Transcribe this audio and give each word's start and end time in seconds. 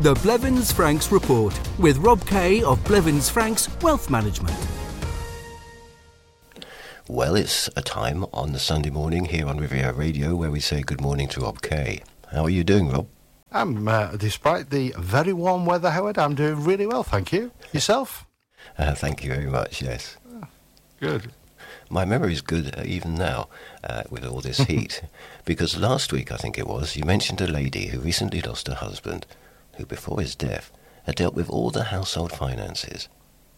The 0.00 0.14
Blevins 0.14 0.72
Franks 0.72 1.12
Report 1.12 1.58
with 1.78 1.98
Rob 1.98 2.26
Kay 2.26 2.62
of 2.62 2.82
Blevins 2.84 3.28
Franks 3.28 3.68
Wealth 3.82 4.08
Management. 4.08 4.56
Well, 7.08 7.36
it's 7.36 7.68
a 7.76 7.82
time 7.82 8.24
on 8.32 8.52
the 8.52 8.58
Sunday 8.58 8.88
morning 8.88 9.26
here 9.26 9.46
on 9.46 9.58
Riviera 9.58 9.92
Radio 9.92 10.34
where 10.34 10.50
we 10.50 10.60
say 10.60 10.80
good 10.80 11.02
morning 11.02 11.28
to 11.28 11.40
Rob 11.42 11.60
Kay. 11.60 12.02
How 12.32 12.44
are 12.44 12.50
you 12.50 12.64
doing, 12.64 12.88
Rob? 12.88 13.06
I'm, 13.52 13.86
uh, 13.86 14.16
despite 14.16 14.70
the 14.70 14.94
very 14.98 15.34
warm 15.34 15.66
weather, 15.66 15.90
Howard, 15.90 16.16
I'm 16.18 16.34
doing 16.34 16.64
really 16.64 16.86
well, 16.86 17.02
thank 17.02 17.30
you. 17.32 17.52
Yourself? 17.72 18.26
Uh, 18.78 18.94
thank 18.94 19.24
you 19.24 19.28
very 19.34 19.50
much, 19.50 19.82
yes. 19.82 20.16
Good. 21.00 21.32
My 21.90 22.04
memory 22.04 22.32
is 22.32 22.40
good 22.40 22.78
uh, 22.78 22.82
even 22.84 23.16
now 23.16 23.48
uh, 23.82 24.04
with 24.08 24.24
all 24.24 24.40
this 24.40 24.58
heat 24.68 25.02
because 25.44 25.76
last 25.76 26.12
week, 26.12 26.30
I 26.30 26.36
think 26.36 26.56
it 26.56 26.66
was, 26.66 26.96
you 26.96 27.04
mentioned 27.04 27.40
a 27.40 27.48
lady 27.48 27.88
who 27.88 27.98
recently 27.98 28.40
lost 28.40 28.68
her 28.68 28.74
husband 28.74 29.26
who 29.76 29.86
before 29.86 30.20
his 30.20 30.34
death 30.34 30.70
had 31.04 31.16
dealt 31.16 31.34
with 31.34 31.50
all 31.50 31.70
the 31.70 31.84
household 31.84 32.32
finances. 32.32 33.08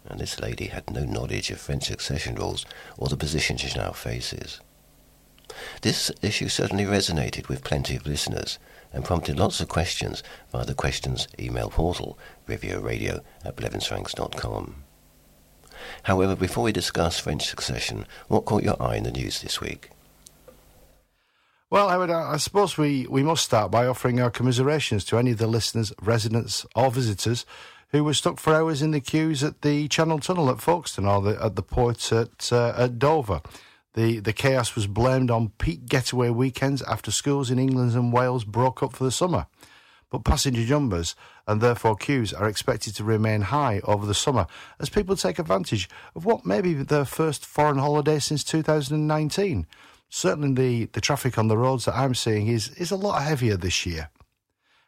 And 0.06 0.20
this 0.20 0.40
lady 0.40 0.66
had 0.66 0.90
no 0.90 1.04
knowledge 1.04 1.50
of 1.50 1.60
French 1.60 1.84
succession 1.84 2.34
rules 2.34 2.66
or 2.98 3.08
the 3.08 3.16
position 3.16 3.56
she 3.56 3.76
now 3.76 3.92
faces. 3.92 4.60
This 5.82 6.10
issue 6.22 6.48
certainly 6.48 6.84
resonated 6.84 7.48
with 7.48 7.64
plenty 7.64 7.96
of 7.96 8.06
listeners 8.06 8.58
and 8.92 9.04
prompted 9.04 9.38
lots 9.38 9.60
of 9.60 9.68
questions 9.68 10.22
via 10.52 10.64
the 10.64 10.74
questions 10.74 11.28
email 11.38 11.68
portal, 11.70 12.18
rivieradio 12.48 13.22
at 13.44 13.56
blevinsfranks.com. 13.56 14.84
However, 16.04 16.36
before 16.36 16.64
we 16.64 16.72
discuss 16.72 17.18
French 17.18 17.46
succession, 17.46 18.06
what 18.28 18.44
caught 18.44 18.62
your 18.62 18.80
eye 18.80 18.96
in 18.96 19.04
the 19.04 19.10
news 19.10 19.42
this 19.42 19.60
week? 19.60 19.90
Well, 21.74 21.88
I, 21.88 21.96
would, 21.96 22.08
I 22.08 22.36
suppose 22.36 22.78
we, 22.78 23.04
we 23.10 23.24
must 23.24 23.42
start 23.42 23.72
by 23.72 23.88
offering 23.88 24.20
our 24.20 24.30
commiserations 24.30 25.04
to 25.06 25.18
any 25.18 25.32
of 25.32 25.38
the 25.38 25.48
listeners, 25.48 25.92
residents, 26.00 26.64
or 26.76 26.88
visitors 26.88 27.44
who 27.88 28.04
were 28.04 28.14
stuck 28.14 28.38
for 28.38 28.54
hours 28.54 28.80
in 28.80 28.92
the 28.92 29.00
queues 29.00 29.42
at 29.42 29.62
the 29.62 29.88
Channel 29.88 30.20
Tunnel 30.20 30.50
at 30.50 30.60
Folkestone 30.60 31.06
or 31.06 31.20
the, 31.20 31.44
at 31.44 31.56
the 31.56 31.64
port 31.64 32.12
at, 32.12 32.52
uh, 32.52 32.74
at 32.76 33.00
Dover. 33.00 33.40
The, 33.94 34.20
the 34.20 34.32
chaos 34.32 34.76
was 34.76 34.86
blamed 34.86 35.32
on 35.32 35.48
peak 35.58 35.86
getaway 35.86 36.28
weekends 36.28 36.80
after 36.82 37.10
schools 37.10 37.50
in 37.50 37.58
England 37.58 37.94
and 37.94 38.12
Wales 38.12 38.44
broke 38.44 38.80
up 38.80 38.92
for 38.92 39.02
the 39.02 39.10
summer. 39.10 39.46
But 40.10 40.22
passenger 40.22 40.72
numbers 40.72 41.16
and 41.48 41.60
therefore 41.60 41.96
queues 41.96 42.32
are 42.32 42.48
expected 42.48 42.94
to 42.94 43.02
remain 43.02 43.40
high 43.40 43.80
over 43.82 44.06
the 44.06 44.14
summer 44.14 44.46
as 44.78 44.90
people 44.90 45.16
take 45.16 45.40
advantage 45.40 45.88
of 46.14 46.24
what 46.24 46.46
may 46.46 46.60
be 46.60 46.74
their 46.74 47.04
first 47.04 47.44
foreign 47.44 47.78
holiday 47.78 48.20
since 48.20 48.44
2019 48.44 49.66
certainly 50.14 50.54
the, 50.54 50.84
the 50.92 51.00
traffic 51.00 51.36
on 51.36 51.48
the 51.48 51.58
roads 51.58 51.86
that 51.86 51.96
I'm 51.96 52.14
seeing 52.14 52.46
is, 52.46 52.68
is 52.76 52.92
a 52.92 52.96
lot 52.96 53.22
heavier 53.22 53.56
this 53.56 53.84
year. 53.84 54.10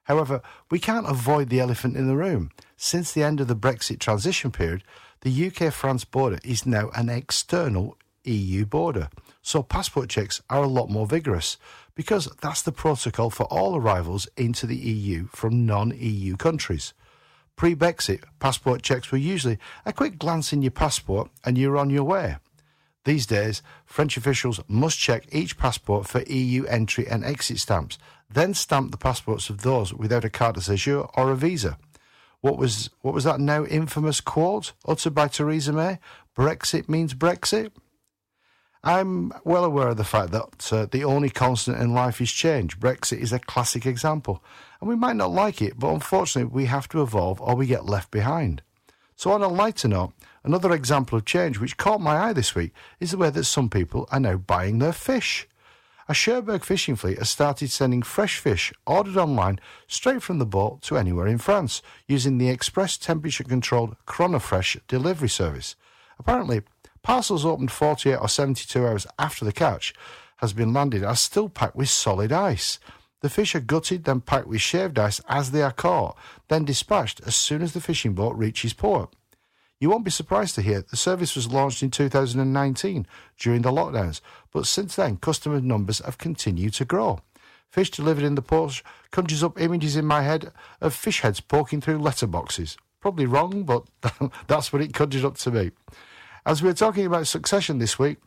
However, 0.04 0.40
we 0.70 0.78
can't 0.78 1.08
avoid 1.08 1.48
the 1.48 1.58
elephant 1.58 1.96
in 1.96 2.06
the 2.06 2.16
room. 2.16 2.50
Since 2.76 3.12
the 3.12 3.24
end 3.24 3.40
of 3.40 3.48
the 3.48 3.56
Brexit 3.56 3.98
transition 3.98 4.52
period, 4.52 4.84
the 5.22 5.46
UK 5.48 5.72
France 5.72 6.04
border 6.04 6.38
is 6.44 6.64
now 6.64 6.90
an 6.94 7.08
external 7.08 7.96
EU 8.22 8.66
border. 8.66 9.08
So 9.42 9.64
passport 9.64 10.10
checks 10.10 10.42
are 10.48 10.62
a 10.62 10.68
lot 10.68 10.90
more 10.90 11.08
vigorous 11.08 11.56
because 11.96 12.28
that's 12.40 12.62
the 12.62 12.70
protocol 12.70 13.30
for 13.30 13.46
all 13.46 13.74
arrivals 13.74 14.28
into 14.36 14.64
the 14.64 14.76
EU 14.76 15.26
from 15.32 15.66
non 15.66 15.92
EU 15.96 16.36
countries. 16.36 16.94
Pre 17.56 17.74
Brexit, 17.74 18.22
passport 18.38 18.82
checks 18.82 19.10
were 19.10 19.18
usually 19.18 19.58
a 19.84 19.92
quick 19.92 20.20
glance 20.20 20.52
in 20.52 20.62
your 20.62 20.70
passport 20.70 21.32
and 21.44 21.58
you're 21.58 21.78
on 21.78 21.90
your 21.90 22.04
way. 22.04 22.36
These 23.06 23.26
days, 23.26 23.62
French 23.84 24.16
officials 24.16 24.58
must 24.66 24.98
check 24.98 25.28
each 25.30 25.56
passport 25.56 26.08
for 26.08 26.22
EU 26.22 26.64
entry 26.64 27.06
and 27.06 27.24
exit 27.24 27.60
stamps, 27.60 27.98
then 28.28 28.52
stamp 28.52 28.90
the 28.90 28.96
passports 28.96 29.48
of 29.48 29.62
those 29.62 29.94
without 29.94 30.24
a 30.24 30.28
carte 30.28 30.56
de 30.56 30.60
séjour 30.60 31.08
or 31.16 31.30
a 31.30 31.36
visa. 31.36 31.78
What 32.40 32.58
was 32.58 32.90
what 33.02 33.14
was 33.14 33.22
that 33.22 33.38
now 33.38 33.64
infamous 33.64 34.20
quote 34.20 34.72
uttered 34.88 35.14
by 35.14 35.28
Theresa 35.28 35.72
May? 35.72 36.00
Brexit 36.36 36.88
means 36.88 37.14
Brexit. 37.14 37.70
I'm 38.82 39.32
well 39.44 39.64
aware 39.64 39.88
of 39.88 39.98
the 39.98 40.02
fact 40.02 40.32
that 40.32 40.72
uh, 40.72 40.86
the 40.90 41.04
only 41.04 41.30
constant 41.30 41.80
in 41.80 41.94
life 41.94 42.20
is 42.20 42.32
change. 42.32 42.80
Brexit 42.80 43.18
is 43.18 43.32
a 43.32 43.38
classic 43.38 43.86
example, 43.86 44.42
and 44.80 44.88
we 44.88 44.96
might 44.96 45.14
not 45.14 45.30
like 45.30 45.62
it, 45.62 45.78
but 45.78 45.92
unfortunately, 45.94 46.52
we 46.52 46.64
have 46.66 46.88
to 46.88 47.02
evolve 47.02 47.40
or 47.40 47.54
we 47.54 47.66
get 47.66 47.86
left 47.86 48.10
behind. 48.10 48.62
So, 49.16 49.32
on 49.32 49.42
a 49.42 49.48
lighter 49.48 49.88
note, 49.88 50.12
Another 50.46 50.72
example 50.72 51.18
of 51.18 51.24
change 51.24 51.58
which 51.58 51.76
caught 51.76 52.00
my 52.00 52.16
eye 52.16 52.32
this 52.32 52.54
week 52.54 52.72
is 53.00 53.10
the 53.10 53.16
way 53.16 53.30
that 53.30 53.42
some 53.44 53.68
people 53.68 54.06
are 54.12 54.20
now 54.20 54.36
buying 54.36 54.78
their 54.78 54.92
fish. 54.92 55.48
A 56.08 56.14
Cherbourg 56.14 56.62
fishing 56.62 56.94
fleet 56.94 57.18
has 57.18 57.28
started 57.28 57.72
sending 57.72 58.00
fresh 58.00 58.38
fish 58.38 58.72
ordered 58.86 59.16
online 59.16 59.58
straight 59.88 60.22
from 60.22 60.38
the 60.38 60.46
boat 60.46 60.82
to 60.82 60.96
anywhere 60.96 61.26
in 61.26 61.38
France 61.38 61.82
using 62.06 62.38
the 62.38 62.48
express 62.48 62.96
temperature 62.96 63.42
controlled 63.42 63.96
Chronofresh 64.06 64.80
delivery 64.86 65.28
service. 65.28 65.74
Apparently, 66.16 66.62
parcels 67.02 67.44
opened 67.44 67.72
48 67.72 68.14
or 68.14 68.28
72 68.28 68.86
hours 68.86 69.04
after 69.18 69.44
the 69.44 69.52
catch 69.52 69.92
has 70.36 70.52
been 70.52 70.72
landed 70.72 71.02
are 71.02 71.16
still 71.16 71.48
packed 71.48 71.74
with 71.74 71.88
solid 71.88 72.30
ice. 72.30 72.78
The 73.22 73.30
fish 73.30 73.54
are 73.54 73.60
gutted, 73.60 74.04
then 74.04 74.20
packed 74.20 74.46
with 74.46 74.60
shaved 74.60 74.98
ice 74.98 75.20
as 75.28 75.50
they 75.50 75.62
are 75.62 75.72
caught, 75.72 76.16
then 76.48 76.64
dispatched 76.64 77.20
as 77.26 77.34
soon 77.34 77.62
as 77.62 77.72
the 77.72 77.80
fishing 77.80 78.12
boat 78.12 78.36
reaches 78.36 78.72
port. 78.72 79.14
You 79.80 79.90
won't 79.90 80.04
be 80.04 80.10
surprised 80.10 80.54
to 80.54 80.62
hear 80.62 80.82
the 80.82 80.96
service 80.96 81.34
was 81.36 81.50
launched 81.50 81.82
in 81.82 81.90
2019 81.90 83.06
during 83.38 83.62
the 83.62 83.70
lockdowns, 83.70 84.20
but 84.52 84.66
since 84.66 84.96
then, 84.96 85.18
customer 85.18 85.60
numbers 85.60 85.98
have 85.98 86.18
continued 86.18 86.74
to 86.74 86.84
grow. 86.84 87.20
Fish 87.70 87.90
delivered 87.90 88.24
in 88.24 88.36
the 88.36 88.42
post 88.42 88.82
conjures 89.10 89.42
up 89.42 89.60
images 89.60 89.96
in 89.96 90.06
my 90.06 90.22
head 90.22 90.50
of 90.80 90.94
fish 90.94 91.20
heads 91.20 91.40
poking 91.40 91.80
through 91.80 91.98
letterboxes. 91.98 92.76
Probably 93.00 93.26
wrong, 93.26 93.64
but 93.64 93.84
that's 94.46 94.72
what 94.72 94.82
it 94.82 94.94
conjured 94.94 95.24
up 95.24 95.36
to 95.38 95.50
me. 95.50 95.72
As 96.46 96.62
we 96.62 96.70
are 96.70 96.74
talking 96.74 97.04
about 97.04 97.26
succession 97.26 97.78
this 97.78 97.98
week, 97.98 98.18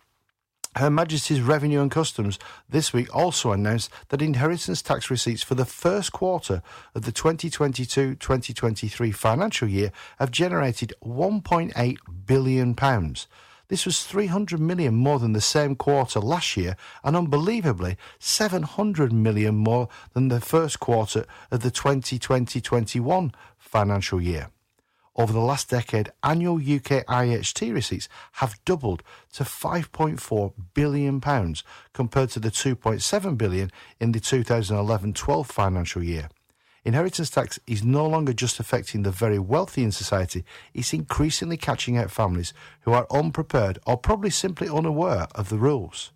her 0.76 0.90
Majesty's 0.90 1.42
Revenue 1.42 1.82
and 1.82 1.90
Customs 1.90 2.38
this 2.70 2.94
week 2.94 3.14
also 3.16 3.52
announced 3.52 3.90
that 4.10 4.22
inheritance 4.22 4.82
tax 4.82 5.10
receipts 5.10 5.42
for 5.42 5.56
the 5.56 5.66
first 5.66 6.12
quarter 6.12 6.62
of 6.94 7.04
the 7.04 7.12
2022 7.12 8.16
2023 8.16 9.12
financial 9.12 9.68
year 9.68 9.92
have 10.20 10.32
generated 10.32 10.94
£1.8 11.04 11.98
billion. 12.26 12.76
This 13.68 13.86
was 13.86 14.04
300 14.04 14.60
million 14.60 14.96
more 14.96 15.20
than 15.20 15.34
the 15.34 15.42
same 15.42 15.76
quarter 15.76 16.20
last 16.20 16.56
year 16.56 16.76
and 17.04 17.16
unbelievably 17.16 17.98
700 18.20 19.12
million 19.12 19.56
more 19.56 19.90
than 20.14 20.28
the 20.28 20.42
first 20.42 20.80
quarter 20.80 21.26
of 21.52 21.62
the 21.62 21.72
2020 21.72 22.62
21 22.62 23.34
financial 23.58 24.22
year. 24.22 24.50
Over 25.16 25.34
the 25.34 25.40
last 25.40 25.70
decade, 25.70 26.12
annual 26.24 26.58
UK 26.58 27.06
IHT 27.06 27.74
receipts 27.74 28.08
have 28.34 28.60
doubled 28.66 29.04
to 29.34 29.44
£5.4 29.44 30.54
billion 30.74 31.22
compared 31.94 32.30
to 32.30 32.40
the 32.40 32.52
£2.7 32.52 33.38
billion 33.38 33.72
in 34.00 34.12
the 34.12 34.20
2011-12 34.20 35.46
financial 35.46 36.04
year. 36.04 36.30
Inheritance 36.86 37.30
tax 37.30 37.60
is 37.68 37.84
no 37.84 38.08
longer 38.08 38.32
just 38.32 38.60
affecting 38.60 39.04
the 39.04 39.12
very 39.12 39.38
wealthy 39.38 39.84
in 39.84 39.92
society, 39.92 40.46
it's 40.74 40.94
increasingly 40.94 41.58
catching 41.58 41.98
out 41.98 42.10
families 42.10 42.54
who 42.82 42.94
are 42.94 43.06
unprepared 43.12 43.80
or 43.86 43.98
probably 43.98 44.30
simply 44.30 44.70
unaware 44.70 45.28
of 45.36 45.50
the 45.50 45.58
rules. 45.58 46.12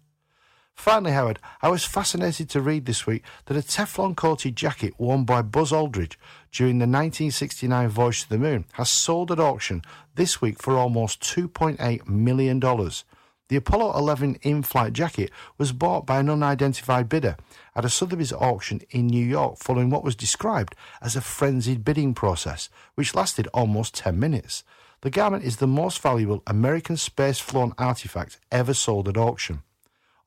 Finally, 0.75 1.13
Howard, 1.13 1.39
I 1.61 1.69
was 1.69 1.85
fascinated 1.85 2.49
to 2.49 2.61
read 2.61 2.85
this 2.85 3.07
week 3.07 3.23
that 3.45 3.55
a 3.55 3.61
Teflon 3.61 4.17
coated 4.17 4.57
jacket 4.57 4.93
worn 4.97 5.23
by 5.23 5.41
Buzz 5.41 5.71
Aldrin 5.71 6.15
during 6.51 6.79
the 6.79 6.83
1969 6.83 7.87
voyage 7.87 8.23
to 8.23 8.29
the 8.29 8.37
moon 8.37 8.65
has 8.73 8.89
sold 8.89 9.31
at 9.31 9.39
auction 9.39 9.81
this 10.15 10.41
week 10.41 10.61
for 10.61 10.77
almost 10.77 11.21
$2.8 11.21 12.07
million. 12.07 12.59
The 12.59 13.55
Apollo 13.55 13.97
11 13.97 14.39
in 14.41 14.61
flight 14.61 14.93
jacket 14.93 15.31
was 15.57 15.71
bought 15.71 16.05
by 16.05 16.19
an 16.19 16.29
unidentified 16.29 17.07
bidder 17.07 17.37
at 17.75 17.85
a 17.85 17.89
Sotheby's 17.89 18.33
auction 18.33 18.81
in 18.89 19.07
New 19.07 19.25
York 19.25 19.59
following 19.59 19.89
what 19.89 20.03
was 20.03 20.15
described 20.15 20.75
as 21.01 21.15
a 21.15 21.21
frenzied 21.21 21.85
bidding 21.85 22.13
process, 22.13 22.69
which 22.95 23.15
lasted 23.15 23.47
almost 23.53 23.95
10 23.95 24.19
minutes. 24.19 24.63
The 25.01 25.09
garment 25.09 25.43
is 25.43 25.57
the 25.57 25.67
most 25.67 26.01
valuable 26.01 26.43
American 26.45 26.97
space 26.97 27.39
flown 27.39 27.73
artifact 27.77 28.39
ever 28.51 28.73
sold 28.73 29.07
at 29.07 29.17
auction. 29.17 29.63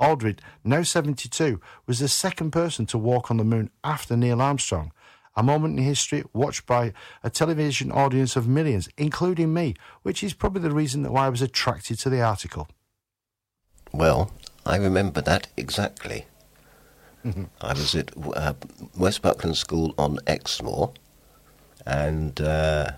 Aldrin, 0.00 0.38
now 0.62 0.82
72, 0.82 1.60
was 1.86 1.98
the 1.98 2.08
second 2.08 2.50
person 2.50 2.86
to 2.86 2.98
walk 2.98 3.30
on 3.30 3.38
the 3.38 3.44
moon 3.44 3.70
after 3.82 4.16
Neil 4.16 4.42
Armstrong. 4.42 4.92
A 5.36 5.42
moment 5.42 5.78
in 5.78 5.84
history 5.84 6.24
watched 6.32 6.66
by 6.66 6.92
a 7.22 7.30
television 7.30 7.92
audience 7.92 8.36
of 8.36 8.48
millions, 8.48 8.88
including 8.96 9.52
me, 9.52 9.74
which 10.02 10.22
is 10.22 10.32
probably 10.32 10.62
the 10.62 10.70
reason 10.70 11.10
why 11.10 11.26
I 11.26 11.30
was 11.30 11.42
attracted 11.42 11.98
to 12.00 12.10
the 12.10 12.22
article. 12.22 12.68
Well, 13.92 14.30
I 14.64 14.76
remember 14.76 15.20
that 15.22 15.48
exactly. 15.56 16.26
Mm-hmm. 17.24 17.44
I 17.60 17.72
was 17.72 17.94
at 17.94 18.12
uh, 18.34 18.54
West 18.96 19.22
Buckland 19.22 19.56
School 19.56 19.94
on 19.98 20.18
Exmoor, 20.26 20.92
and 21.86 22.40
uh, 22.40 22.92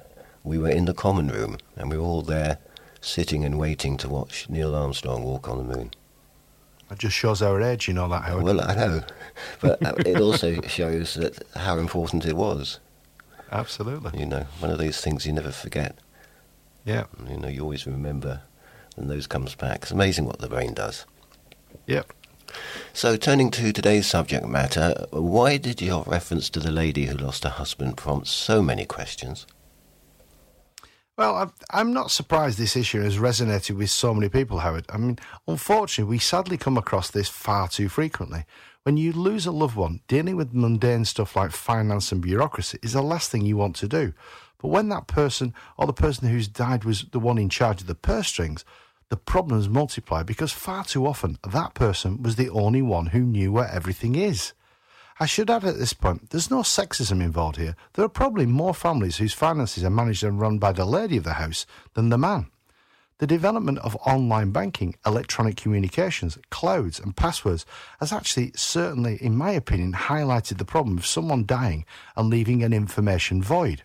we 0.45 0.59
were 0.59 0.71
in 0.71 0.85
the 0.85 0.95
common 0.95 1.29
room, 1.29 1.59
and 1.77 1.91
we 1.91 1.99
were 1.99 2.05
all 2.05 2.23
there 2.23 2.59
sitting 3.01 3.45
and 3.45 3.59
waiting 3.59 3.97
to 3.99 4.09
watch 4.09 4.49
Neil 4.49 4.75
Armstrong 4.75 5.23
walk 5.25 5.49
on 5.49 5.59
the 5.59 5.77
moon. 5.77 5.91
It 6.91 6.99
just 6.99 7.17
shows 7.17 7.43
our 7.43 7.61
age, 7.61 7.87
you 7.87 7.95
know 7.95 8.09
that, 8.09 8.25
Howard. 8.25 8.45
Well, 8.45 8.61
I 8.61 8.75
know. 8.75 9.03
But 9.61 9.85
uh, 9.85 9.95
it 9.99 10.21
also 10.21 10.61
shows 10.63 11.15
that 11.15 11.43
how 11.55 11.79
important 11.79 12.25
it 12.25 12.37
was. 12.37 12.81
Absolutely. 13.53 14.19
You 14.19 14.27
know, 14.27 14.47
one 14.59 14.71
of 14.71 14.79
those 14.79 15.01
things 15.01 15.27
you 15.27 15.33
never 15.33 15.53
forget. 15.53 15.97
Yeah. 16.85 17.05
You 17.29 17.37
know, 17.37 17.49
you 17.49 17.63
always 17.63 17.87
remember, 17.87 18.43
and 18.97 19.11
those 19.11 19.27
comes 19.27 19.55
back. 19.55 19.83
It's 19.83 19.91
amazing 19.91 20.25
what 20.25 20.39
the 20.39 20.49
brain 20.49 20.75
does. 20.75 21.05
Yep. 21.87 22.13
So, 22.95 23.17
turning 23.17 23.51
to 23.53 23.73
today's 23.73 24.07
subject 24.07 24.47
matter, 24.47 25.07
why 25.11 25.59
did 25.59 25.83
your 25.83 26.05
reference 26.05 26.49
to 26.51 26.61
the 26.61 26.73
lady 26.73 27.05
who 27.05 27.17
lost 27.17 27.45
her 27.45 27.51
husband 27.51 27.99
prompt 27.99 28.27
so 28.27 28.63
many 28.63 28.87
questions? 28.87 29.47
Well, 31.19 31.53
I'm 31.71 31.93
not 31.93 32.13
surprised 32.13 32.59
this 32.59 32.77
issue 32.77 33.03
has 33.03 33.19
resonated 33.19 33.77
with 33.77 33.91
so 33.91 34.15
many 34.15 34.29
people, 34.29 34.61
Howard. 34.61 34.87
I 34.89 34.99
mean, 34.99 35.19
unfortunately, 35.49 36.09
we 36.09 36.21
sadly 36.21 36.57
come 36.57 36.79
across 36.79 37.11
this 37.11 37.29
far 37.29 37.67
too 37.67 37.89
frequently. 37.89 38.45
When 38.85 38.97
you 38.97 39.13
lose 39.13 39.45
a 39.45 39.51
loved 39.51 39.75
one, 39.75 39.99
dealing 40.07 40.37
with 40.37 40.55
mundane 40.55 41.05
stuff 41.05 41.35
like 41.35 41.51
finance 41.51 42.13
and 42.13 42.23
bureaucracy 42.23 42.79
is 42.85 42.93
the 42.93 43.03
last 43.03 43.33
thing 43.33 43.45
you 43.45 43.57
want 43.57 43.75
to 43.77 43.89
do. 43.89 44.13
But 44.59 44.69
when 44.69 44.91
that 44.91 45.09
person 45.09 45.55
or 45.77 45.89
the 45.89 45.93
person 45.93 46.29
who's 46.29 46.47
died 46.47 46.85
was 46.85 47.07
the 47.11 47.19
one 47.19 47.39
in 47.39 47.49
charge 47.49 47.81
of 47.81 47.89
the 47.89 47.97
purse 47.97 48.29
strings, 48.29 48.65
the 49.09 49.17
problems 49.17 49.69
multiply 49.69 50.23
because 50.23 50.53
far 50.53 50.85
too 50.85 51.05
often 51.05 51.37
that 51.51 51.75
person 51.75 52.23
was 52.23 52.37
the 52.37 52.51
only 52.51 52.81
one 52.81 53.07
who 53.07 53.23
knew 53.23 53.51
where 53.51 53.67
everything 53.67 54.15
is. 54.15 54.53
I 55.21 55.27
should 55.27 55.51
add 55.51 55.65
at 55.65 55.79
this 55.79 55.93
point, 55.93 56.31
there's 56.31 56.51
no 56.51 56.61
sexism 56.61 57.21
involved 57.21 57.57
here. 57.57 57.75
There 57.95 58.05
are 58.05 58.09
probably 58.09 58.47
more 58.47 58.73
families 58.73 59.17
whose 59.17 59.33
finances 59.33 59.83
are 59.83 59.91
managed 59.91 60.23
and 60.23 60.41
run 60.41 60.59
by 60.59 60.71
the 60.71 60.85
lady 60.85 61.17
of 61.17 61.25
the 61.25 61.35
house 61.35 61.67
than 61.95 62.09
the 62.09 62.19
man. 62.19 62.47
The 63.19 63.27
development 63.27 63.79
of 63.79 63.97
online 64.07 64.53
banking, 64.53 64.95
electronic 65.05 65.57
communications, 65.57 66.39
clouds, 66.51 67.01
and 67.01 67.17
passwords 67.17 67.67
has 67.99 68.13
actually, 68.13 68.53
certainly, 68.55 69.17
in 69.17 69.37
my 69.37 69.51
opinion, 69.51 69.93
highlighted 69.93 70.59
the 70.59 70.65
problem 70.65 70.97
of 70.97 71.07
someone 71.07 71.45
dying 71.45 71.85
and 72.17 72.31
leaving 72.31 72.63
an 72.63 72.73
information 72.73 73.43
void. 73.43 73.83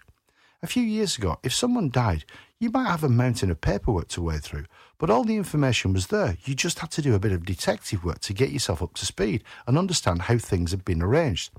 A 0.62 0.68
few 0.68 0.84
years 0.84 1.18
ago, 1.18 1.40
if 1.42 1.52
someone 1.52 1.90
died, 1.90 2.26
you 2.60 2.70
might 2.70 2.92
have 2.92 3.04
a 3.04 3.10
mountain 3.10 3.50
of 3.50 3.60
paperwork 3.60 4.08
to 4.10 4.22
wade 4.22 4.44
through, 4.44 4.66
but 5.04 5.10
all 5.10 5.26
the 5.26 5.36
information 5.36 5.92
was 5.92 6.08
there. 6.08 6.38
You 6.46 6.56
just 6.56 6.80
had 6.80 6.90
to 6.92 7.02
do 7.02 7.14
a 7.14 7.20
bit 7.20 7.34
of 7.34 7.46
detective 7.46 8.06
work 8.06 8.20
to 8.20 8.32
get 8.32 8.52
yourself 8.52 8.82
up 8.82 8.94
to 8.94 9.06
speed 9.06 9.44
and 9.68 9.78
understand 9.78 10.22
how 10.22 10.38
things 10.38 10.72
had 10.72 10.86
been 10.86 11.02
arranged. 11.02 11.52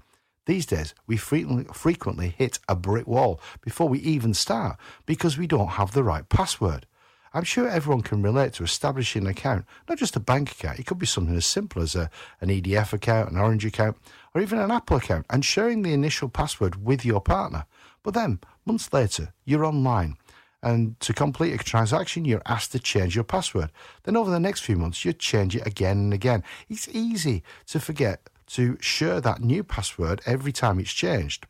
These 0.47 0.65
days, 0.65 0.95
we 1.07 1.19
frequently, 1.19 2.29
hit 2.31 2.59
a 2.71 2.75
brick 2.75 3.07
wall 3.07 3.39
before 3.61 3.87
we 3.87 3.99
even 3.99 4.33
start 4.33 4.79
because 5.05 5.37
we 5.37 5.47
don't 5.47 5.73
have 5.73 5.93
the 5.93 6.03
right 6.03 6.27
password. 6.27 6.87
I'm 7.35 7.45
sure 7.45 7.69
everyone 7.69 8.01
can 8.01 8.23
relate 8.23 8.55
to 8.55 8.65
establishing 8.65 9.25
an 9.25 9.29
account, 9.29 9.67
not 9.91 9.99
just 9.99 10.17
a 10.17 10.21
bank 10.21 10.51
account. 10.51 10.79
It 10.79 10.87
could 10.87 10.99
be 10.99 11.05
something 11.05 11.37
as 11.37 11.45
simple 11.45 11.83
as 11.83 11.95
a, 11.95 12.09
an 12.41 12.49
EDF 12.49 12.95
account, 12.95 13.31
an 13.31 13.37
Orange 13.37 13.67
account, 13.67 13.99
or 14.35 14.41
even 14.41 14.59
an 14.59 14.71
Apple 14.71 14.97
account, 14.97 15.27
and 15.29 15.45
sharing 15.45 15.83
the 15.83 15.93
initial 15.93 16.31
password 16.31 16.83
with 16.83 17.05
your 17.05 17.21
partner. 17.21 17.67
But 18.03 18.15
then, 18.15 18.41
months 18.65 18.91
later, 18.91 19.35
you're 19.45 19.67
online 19.67 20.17
and 20.65 20.99
to 21.01 21.13
complete 21.13 21.53
a 21.53 21.63
transaction, 21.63 22.25
you're 22.25 22.43
asked 22.47 22.73
to 22.73 22.79
change 22.79 23.15
your 23.15 23.25
password. 23.25 23.71
Then 24.05 24.17
over 24.17 24.31
the 24.31 24.41
next 24.41 24.61
few 24.61 24.77
months, 24.77 25.05
you 25.05 25.13
change 25.13 25.55
it 25.55 25.67
again 25.67 25.99
and 25.99 26.15
again. 26.15 26.43
It's 26.71 26.89
easy 26.89 27.43
to 27.67 27.79
forget 27.79 28.31
to 28.49 28.79
share 28.81 29.21
that 29.21 29.43
new 29.43 29.63
password 29.63 30.23
every 30.25 30.53
time 30.53 30.81
it's 30.81 30.93
changed. 30.93 31.47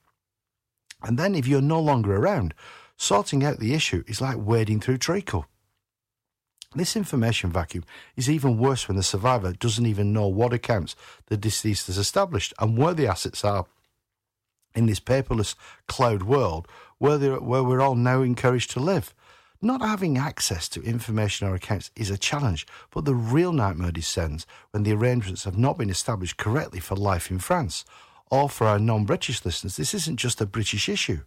And 1.02 1.16
then 1.16 1.34
if 1.37 1.46
you're 1.46 1.61
no 1.61 1.81
longer 1.81 2.16
around, 2.16 2.55
sorting 2.96 3.44
out 3.44 3.61
the 3.61 3.75
issue 3.75 4.02
is 4.08 4.20
like 4.20 4.37
wading 4.38 4.81
through 4.81 4.99
treacle. 4.99 5.46
This 6.75 6.96
information 6.96 7.52
vacuum 7.52 7.84
is 8.17 8.28
even 8.28 8.58
worse 8.58 8.88
when 8.88 8.96
the 8.96 9.05
survivor 9.05 9.52
doesn't 9.52 9.87
even 9.87 10.12
know 10.12 10.26
what 10.26 10.52
accounts 10.52 10.96
the 11.26 11.37
deceased 11.37 11.87
has 11.87 11.99
established 11.99 12.52
and 12.58 12.76
where 12.76 12.94
the 12.94 13.06
assets 13.06 13.44
are 13.44 13.67
in 14.75 14.87
this 14.87 15.00
paperless 15.00 15.55
cloud 15.87 16.23
world 16.23 16.69
where, 16.99 17.19
where 17.19 17.62
we're 17.62 17.81
all 17.81 17.94
now 17.94 18.23
encouraged 18.23 18.71
to 18.73 18.81
live. 18.81 19.15
Not 19.62 19.81
having 19.81 20.19
access 20.19 20.69
to 20.71 20.82
information 20.82 21.49
or 21.49 21.55
accounts 21.55 21.91
is 21.97 22.11
a 22.11 22.19
challenge, 22.19 22.67
but 22.91 23.06
the 23.06 23.15
real 23.15 23.53
nightmare 23.53 23.93
descends 23.93 24.47
when 24.73 24.82
the 24.82 24.93
arrangements 24.93 25.44
have 25.44 25.56
not 25.56 25.79
been 25.79 25.88
established 25.88 26.37
correctly 26.37 26.81
for 26.81 26.97
life 26.97 27.31
in 27.31 27.38
France. 27.38 27.85
Or 28.31 28.50
for 28.50 28.67
our 28.67 28.79
non 28.79 29.05
British 29.05 29.44
listeners, 29.44 29.76
this 29.76 29.94
isn't 29.94 30.17
just 30.17 30.41
a 30.41 30.47
British 30.47 30.88
issue. 30.88 31.20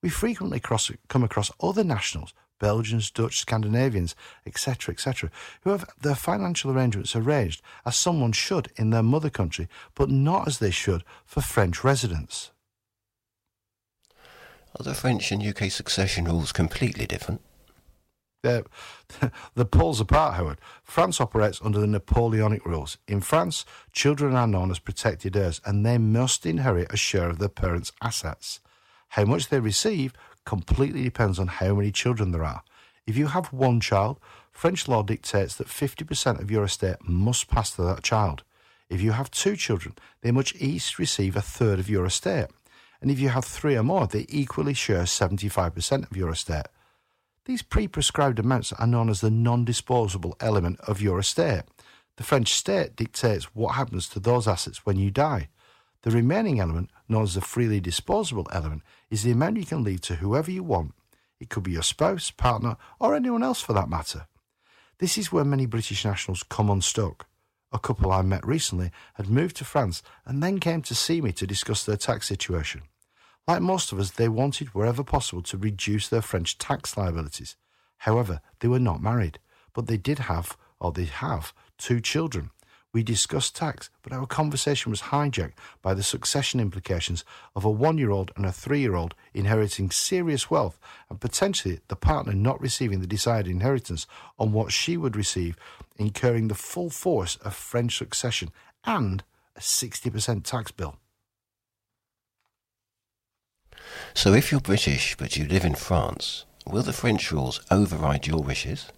We 0.00 0.08
frequently 0.08 0.58
cross, 0.58 0.90
come 1.08 1.22
across 1.22 1.50
other 1.60 1.84
nationals, 1.84 2.32
Belgians, 2.58 3.10
Dutch, 3.10 3.40
Scandinavians, 3.40 4.14
etc., 4.46 4.94
etc., 4.94 5.30
who 5.62 5.70
have 5.70 5.84
their 6.00 6.14
financial 6.14 6.70
arrangements 6.70 7.14
arranged 7.14 7.60
as 7.84 7.96
someone 7.96 8.32
should 8.32 8.70
in 8.76 8.90
their 8.90 9.02
mother 9.02 9.30
country, 9.30 9.68
but 9.94 10.08
not 10.08 10.46
as 10.46 10.60
they 10.60 10.70
should 10.70 11.04
for 11.24 11.40
French 11.40 11.84
residents. 11.84 12.52
Are 14.78 14.84
the 14.84 14.94
French 14.94 15.30
and 15.32 15.42
UK 15.42 15.70
succession 15.70 16.24
rules 16.24 16.50
completely 16.50 17.06
different? 17.06 17.42
They're, 18.42 18.64
the 19.54 19.66
poles 19.66 20.00
apart, 20.00 20.34
Howard. 20.34 20.60
France 20.82 21.20
operates 21.20 21.60
under 21.62 21.78
the 21.78 21.86
Napoleonic 21.86 22.64
rules. 22.64 22.96
In 23.06 23.20
France, 23.20 23.66
children 23.92 24.34
are 24.34 24.46
known 24.46 24.70
as 24.70 24.78
protected 24.78 25.36
heirs 25.36 25.60
and 25.66 25.84
they 25.84 25.98
must 25.98 26.46
inherit 26.46 26.92
a 26.92 26.96
share 26.96 27.28
of 27.28 27.38
their 27.38 27.48
parents' 27.48 27.92
assets. 28.00 28.60
How 29.10 29.24
much 29.24 29.48
they 29.48 29.60
receive 29.60 30.14
completely 30.46 31.04
depends 31.04 31.38
on 31.38 31.48
how 31.48 31.74
many 31.74 31.92
children 31.92 32.32
there 32.32 32.44
are. 32.44 32.62
If 33.06 33.16
you 33.16 33.26
have 33.26 33.52
one 33.52 33.78
child, 33.80 34.18
French 34.50 34.88
law 34.88 35.02
dictates 35.02 35.54
that 35.56 35.68
50% 35.68 36.40
of 36.40 36.50
your 36.50 36.64
estate 36.64 36.96
must 37.06 37.48
pass 37.48 37.72
to 37.72 37.82
that 37.82 38.02
child. 38.02 38.42
If 38.88 39.02
you 39.02 39.12
have 39.12 39.30
two 39.30 39.54
children, 39.54 39.96
they 40.22 40.30
must 40.30 40.56
each 40.60 40.98
receive 40.98 41.36
a 41.36 41.42
third 41.42 41.78
of 41.78 41.90
your 41.90 42.06
estate 42.06 42.46
and 43.02 43.10
if 43.10 43.18
you 43.18 43.30
have 43.30 43.44
three 43.44 43.76
or 43.76 43.82
more, 43.82 44.06
they 44.06 44.26
equally 44.28 44.74
share 44.74 45.02
75% 45.02 46.08
of 46.08 46.16
your 46.16 46.30
estate. 46.30 46.66
These 47.44 47.62
pre 47.62 47.88
prescribed 47.88 48.38
amounts 48.38 48.72
are 48.72 48.86
known 48.86 49.10
as 49.10 49.20
the 49.20 49.30
non 49.30 49.64
disposable 49.64 50.36
element 50.38 50.78
of 50.86 51.02
your 51.02 51.18
estate. 51.18 51.62
The 52.16 52.22
French 52.22 52.54
state 52.54 52.94
dictates 52.94 53.56
what 53.56 53.74
happens 53.74 54.08
to 54.10 54.20
those 54.20 54.46
assets 54.46 54.86
when 54.86 54.98
you 54.98 55.10
die. 55.10 55.48
The 56.02 56.12
remaining 56.12 56.60
element, 56.60 56.90
known 57.08 57.24
as 57.24 57.34
the 57.34 57.40
freely 57.40 57.80
disposable 57.80 58.46
element, 58.52 58.82
is 59.10 59.24
the 59.24 59.32
amount 59.32 59.56
you 59.56 59.66
can 59.66 59.82
leave 59.82 60.02
to 60.02 60.16
whoever 60.16 60.52
you 60.52 60.62
want. 60.62 60.94
It 61.40 61.48
could 61.48 61.64
be 61.64 61.72
your 61.72 61.82
spouse, 61.82 62.30
partner, 62.30 62.76
or 63.00 63.16
anyone 63.16 63.42
else 63.42 63.60
for 63.60 63.72
that 63.72 63.88
matter. 63.88 64.28
This 64.98 65.18
is 65.18 65.32
where 65.32 65.44
many 65.44 65.66
British 65.66 66.04
nationals 66.04 66.44
come 66.44 66.70
unstuck. 66.70 67.26
A 67.72 67.80
couple 67.80 68.12
I 68.12 68.22
met 68.22 68.46
recently 68.46 68.92
had 69.14 69.28
moved 69.28 69.56
to 69.56 69.64
France 69.64 70.04
and 70.24 70.40
then 70.40 70.60
came 70.60 70.82
to 70.82 70.94
see 70.94 71.20
me 71.20 71.32
to 71.32 71.46
discuss 71.48 71.84
their 71.84 71.96
tax 71.96 72.28
situation. 72.28 72.82
Like 73.48 73.60
most 73.60 73.90
of 73.90 73.98
us, 73.98 74.12
they 74.12 74.28
wanted 74.28 74.68
wherever 74.68 75.02
possible 75.02 75.42
to 75.42 75.56
reduce 75.56 76.08
their 76.08 76.22
French 76.22 76.58
tax 76.58 76.96
liabilities. 76.96 77.56
However, 77.98 78.40
they 78.60 78.68
were 78.68 78.78
not 78.78 79.02
married, 79.02 79.38
but 79.72 79.86
they 79.88 79.96
did 79.96 80.20
have, 80.20 80.56
or 80.78 80.92
they 80.92 81.06
have, 81.06 81.52
two 81.76 82.00
children. 82.00 82.50
We 82.92 83.02
discussed 83.02 83.56
tax, 83.56 83.90
but 84.02 84.12
our 84.12 84.26
conversation 84.26 84.90
was 84.90 85.02
hijacked 85.02 85.54
by 85.80 85.94
the 85.94 86.02
succession 86.02 86.60
implications 86.60 87.24
of 87.56 87.64
a 87.64 87.70
one 87.70 87.96
year 87.96 88.10
old 88.10 88.30
and 88.36 88.44
a 88.44 88.52
three 88.52 88.80
year 88.80 88.94
old 88.94 89.14
inheriting 89.32 89.90
serious 89.90 90.50
wealth 90.50 90.78
and 91.08 91.20
potentially 91.20 91.80
the 91.88 91.96
partner 91.96 92.34
not 92.34 92.60
receiving 92.60 93.00
the 93.00 93.06
desired 93.06 93.48
inheritance 93.48 94.06
on 94.38 94.52
what 94.52 94.72
she 94.72 94.96
would 94.96 95.16
receive, 95.16 95.56
incurring 95.96 96.48
the 96.48 96.54
full 96.54 96.90
force 96.90 97.36
of 97.36 97.54
French 97.54 97.96
succession 97.96 98.50
and 98.84 99.24
a 99.56 99.60
60% 99.60 100.44
tax 100.44 100.70
bill. 100.70 100.98
So 104.14 104.34
if 104.34 104.52
you're 104.52 104.60
British 104.60 105.16
but 105.16 105.36
you 105.36 105.46
live 105.46 105.64
in 105.64 105.74
France, 105.74 106.44
will 106.66 106.82
the 106.82 106.92
French 106.92 107.32
rules 107.32 107.60
override 107.70 108.26
your 108.26 108.42
wishes? 108.42 108.90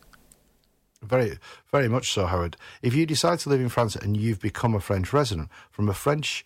Very, 1.03 1.39
very 1.71 1.89
much 1.89 2.13
so, 2.13 2.27
Howard. 2.27 2.57
If 2.83 2.95
you 2.95 3.07
decide 3.07 3.39
to 3.41 3.49
live 3.49 3.61
in 3.61 3.69
France 3.69 3.95
and 3.95 4.17
you've 4.17 4.41
become 4.41 4.75
a 4.75 4.81
French 4.81 5.13
resident, 5.13 5.51
from 5.71 5.89
a 5.89 5.95
French, 5.95 6.45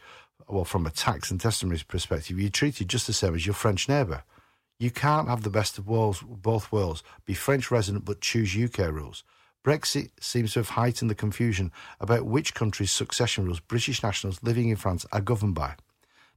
well, 0.48 0.64
from 0.64 0.87
a 0.87 0.90
tax 0.90 1.30
and 1.30 1.40
testimony 1.40 1.80
perspective, 1.87 2.38
you're 2.38 2.50
treated 2.50 2.88
just 2.88 3.06
the 3.06 3.12
same 3.12 3.34
as 3.34 3.46
your 3.46 3.54
French 3.54 3.88
neighbour. 3.88 4.22
You 4.78 4.90
can't 4.90 5.28
have 5.28 5.42
the 5.42 5.50
best 5.50 5.78
of 5.78 5.88
worlds, 5.88 6.22
both 6.22 6.70
worlds, 6.70 7.02
be 7.25 7.34
French 7.34 7.70
resident 7.70 8.04
but 8.04 8.20
choose 8.20 8.56
UK 8.56 8.92
rules. 8.92 9.25
Brexit 9.64 10.10
seems 10.20 10.52
to 10.52 10.60
have 10.60 10.70
heightened 10.70 11.10
the 11.10 11.14
confusion 11.14 11.72
about 12.00 12.26
which 12.26 12.54
country's 12.54 12.92
succession 12.92 13.44
rules 13.44 13.60
British 13.60 14.02
nationals 14.02 14.42
living 14.42 14.68
in 14.68 14.76
France 14.76 15.04
are 15.12 15.20
governed 15.20 15.54
by. 15.54 15.75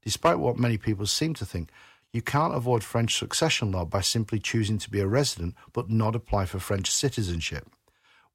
Despite 0.04 0.40
what 0.40 0.58
many 0.58 0.78
people 0.78 1.06
seem 1.06 1.36
to 1.36 1.46
think, 1.46 1.70
you 2.14 2.22
can't 2.22 2.56
avoid 2.56 2.84
French 2.84 3.18
succession 3.18 3.72
law 3.72 3.86
by 3.86 4.02
simply 4.02 4.40
choosing 4.40 4.78
to 4.80 4.90
be 4.90 5.00
a 5.00 5.08
resident 5.08 5.56
but 5.74 5.90
not 5.90 6.16
apply 6.16 6.46
for 6.46 6.60
French 6.60 6.92
citizenship. 6.92 7.70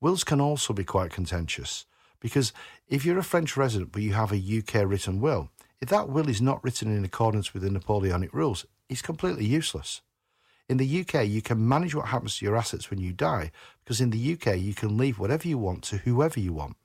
Wills 0.01 0.25
can 0.25 0.41
also 0.41 0.73
be 0.73 0.85
quite 0.85 1.11
contentious 1.11 1.85
because 2.21 2.53
if 2.89 3.05
you're 3.05 3.19
a 3.19 3.25
French 3.25 3.57
resident 3.57 3.93
but 3.93 4.03
you 4.03 4.15
have 4.15 4.33
a 4.33 4.59
UK 4.59 4.89
written 4.89 5.21
will, 5.21 5.51
if 5.81 5.89
that 5.91 6.09
will 6.09 6.29
is 6.29 6.41
not 6.41 6.63
written 6.65 6.95
in 6.97 7.05
accordance 7.05 7.53
with 7.53 7.63
the 7.63 7.71
Napoleonic 7.71 8.33
rules, 8.33 8.65
it's 8.89 9.03
completely 9.03 9.45
useless. 9.45 10.01
In 10.69 10.79
the 10.79 11.01
UK, 11.01 11.27
you 11.27 11.43
can 11.43 11.69
manage 11.69 11.95
what 11.95 12.09
happens 12.09 12.39
to 12.39 12.45
your 12.45 12.57
assets 12.57 12.91
when 12.91 12.99
you 12.99 13.13
die 13.13 13.53
because 13.85 14.01
in 14.01 14.11
the 14.11 14.33
UK, 14.33 14.59
you 14.59 14.75
can 14.75 14.97
leave 14.97 15.19
whatever 15.19 15.47
you 15.47 15.59
want 15.59 15.85
to 15.85 15.99
whoever 15.99 16.41
you 16.41 16.53
want. 16.53 16.77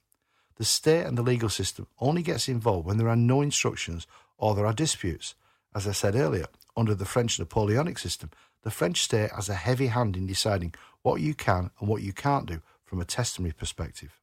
The 0.58 0.66
state 0.66 1.06
and 1.06 1.18
the 1.18 1.24
legal 1.24 1.50
system 1.50 1.88
only 2.00 2.22
gets 2.22 2.48
involved 2.48 2.86
when 2.86 2.98
there 2.98 3.10
are 3.10 3.16
no 3.16 3.42
instructions 3.42 4.06
or 4.38 4.54
there 4.54 4.68
are 4.68 4.74
disputes. 4.74 5.34
As 5.74 5.88
I 5.88 5.94
said 5.94 6.16
earlier, 6.16 6.46
Under 6.76 6.96
the 6.96 7.06
French 7.06 7.38
Napoleonic 7.38 7.98
system, 7.98 8.32
the 8.64 8.72
French 8.72 9.02
state 9.02 9.32
has 9.32 9.50
a 9.50 9.56
heavy 9.56 9.88
hand 9.88 10.16
in 10.16 10.28
deciding 10.28 10.74
what 11.02 11.22
you 11.22 11.34
can 11.34 11.72
and 11.80 11.90
what 11.90 12.02
you 12.02 12.14
can't 12.14 12.46
do 12.46 12.62
from 12.86 13.02
a 13.02 13.06
testimony 13.06 13.52
perspective. 13.52 14.20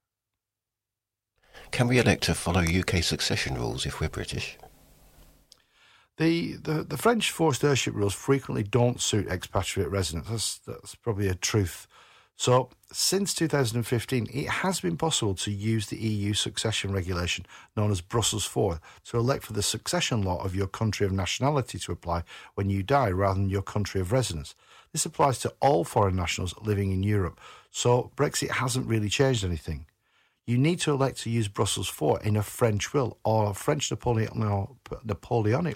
Can 1.70 1.88
we 1.88 1.98
elect 1.98 2.22
to 2.24 2.34
follow 2.34 2.60
UK 2.60 3.02
succession 3.02 3.54
rules 3.54 3.84
if 3.84 4.00
we're 4.00 4.08
British? 4.08 4.56
The, 6.16 6.54
the, 6.54 6.82
the 6.82 6.96
French 6.96 7.30
forced 7.30 7.62
heirship 7.62 7.94
rules 7.94 8.14
frequently 8.14 8.64
don't 8.64 9.00
suit 9.00 9.28
expatriate 9.28 9.90
residents. 9.90 10.28
That's, 10.28 10.58
that's 10.58 10.94
probably 10.96 11.28
a 11.28 11.34
truth. 11.34 11.86
So, 12.38 12.70
since 12.92 13.34
2015, 13.34 14.28
it 14.32 14.48
has 14.48 14.80
been 14.80 14.96
possible 14.96 15.34
to 15.34 15.50
use 15.50 15.88
the 15.88 15.96
EU 15.98 16.34
succession 16.34 16.92
regulation 16.92 17.44
known 17.76 17.90
as 17.90 18.00
Brussels 18.00 18.44
4 18.44 18.80
to 19.06 19.16
elect 19.18 19.44
for 19.44 19.54
the 19.54 19.62
succession 19.62 20.22
law 20.22 20.40
of 20.44 20.54
your 20.54 20.68
country 20.68 21.04
of 21.04 21.10
nationality 21.10 21.80
to 21.80 21.90
apply 21.90 22.22
when 22.54 22.70
you 22.70 22.84
die 22.84 23.10
rather 23.10 23.40
than 23.40 23.50
your 23.50 23.62
country 23.62 24.00
of 24.00 24.12
residence. 24.12 24.54
This 24.92 25.04
applies 25.04 25.40
to 25.40 25.52
all 25.60 25.82
foreign 25.82 26.14
nationals 26.14 26.54
living 26.62 26.92
in 26.92 27.02
Europe, 27.02 27.40
so 27.72 28.12
Brexit 28.14 28.52
hasn't 28.52 28.86
really 28.86 29.08
changed 29.08 29.44
anything 29.44 29.86
you 30.46 30.56
need 30.56 30.80
to 30.80 30.92
elect 30.92 31.18
to 31.18 31.28
use 31.28 31.46
Brussels 31.46 31.88
4 31.88 32.22
in 32.22 32.34
a 32.34 32.42
French 32.42 32.94
will, 32.94 33.18
or 33.22 33.52
French 33.52 33.90
Napoleonic 33.90 34.32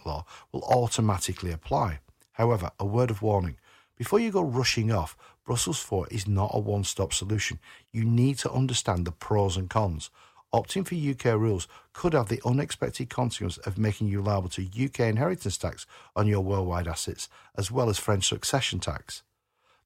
law 0.07 0.25
will 0.51 0.63
automatically 0.63 1.53
apply. 1.53 1.99
However, 2.33 2.71
a 2.81 2.87
word 2.87 3.11
of 3.11 3.21
warning 3.21 3.59
before 3.99 4.19
you 4.19 4.33
go 4.33 4.43
rushing 4.43 4.91
off, 4.91 5.17
Brussels 5.45 5.81
4 5.81 6.09
is 6.11 6.29
not 6.29 6.53
a 6.55 6.61
one 6.61 6.85
stop 6.85 7.13
solution. 7.13 7.59
You 7.91 8.05
need 8.05 8.39
to 8.39 8.51
understand 8.53 9.05
the 9.05 9.13
pros 9.13 9.57
and 9.57 9.69
cons. 9.69 10.11
Opting 10.55 10.87
for 10.87 10.95
UK 10.95 11.39
rules 11.39 11.67
could 11.95 12.13
have 12.13 12.29
the 12.29 12.43
unexpected 12.45 13.09
consequence 13.09 13.57
of 13.59 13.79
making 13.79 14.09
you 14.09 14.21
liable 14.21 14.51
to 14.51 14.63
UK 14.63 15.01
inheritance 15.01 15.57
tax 15.57 15.87
on 16.15 16.27
your 16.27 16.43
worldwide 16.43 16.87
assets, 16.87 17.29
as 17.57 17.71
well 17.71 17.89
as 17.89 17.99
French 17.99 18.29
succession 18.29 18.79
tax. 18.79 19.23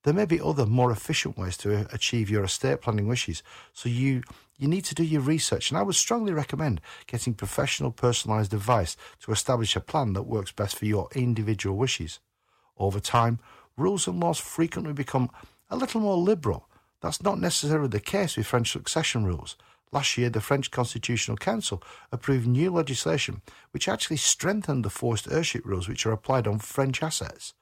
There 0.03 0.15
may 0.15 0.25
be 0.25 0.41
other 0.41 0.67
more 0.67 0.91
efficient 0.91 1.39
ways 1.39 1.57
to 1.59 1.87
achieve 1.93 2.31
your 2.31 2.45
estate 2.45 2.81
planning 2.81 3.09
wishes, 3.09 3.43
so 3.73 3.89
you 3.89 4.23
you 4.59 4.69
need 4.69 4.85
to 4.87 4.95
do 4.95 5.05
your 5.05 5.21
research, 5.21 5.71
and 5.71 5.79
I 5.79 5.83
would 5.83 5.97
strongly 5.97 6.33
recommend 6.33 6.81
getting 7.07 7.35
professional 7.35 7.93
personalised 7.93 8.53
advice 8.53 8.97
to 9.21 9.33
establish 9.33 9.77
a 9.77 9.81
plan 9.81 10.15
that 10.15 10.23
works 10.23 10.51
best 10.51 10.77
for 10.77 10.87
your 10.87 11.09
individual 11.15 11.77
wishes. 11.77 12.21
Over 12.79 13.01
time, 13.01 13.39
rules 13.77 14.07
and 14.07 14.21
laws 14.21 14.39
frequently 14.39 14.93
become 14.93 15.31
a 15.71 15.77
little 15.77 16.01
more 16.01 16.17
liberal. 16.17 16.69
That's 17.01 17.23
not 17.23 17.39
necessarily 17.39 17.89
the 17.89 18.01
case 18.01 18.37
with 18.37 18.47
French 18.47 18.73
succession 18.73 19.25
rules. 19.25 19.57
Last 19.93 20.19
year, 20.19 20.31
the 20.31 20.41
French 20.41 20.71
Constitutional 20.71 21.37
Council 21.37 21.83
approved 22.11 22.47
new 22.47 22.71
legislation 22.71 23.43
which 23.71 23.89
actually 23.89 24.17
strengthened 24.17 24.85
the 24.85 24.91
forced 24.91 25.31
heirship 25.31 25.65
rules 25.65 25.89
which 25.89 26.07
are 26.07 26.13
applied 26.13 26.47
on 26.47 26.59
French 26.59 27.03
assets. 27.03 27.55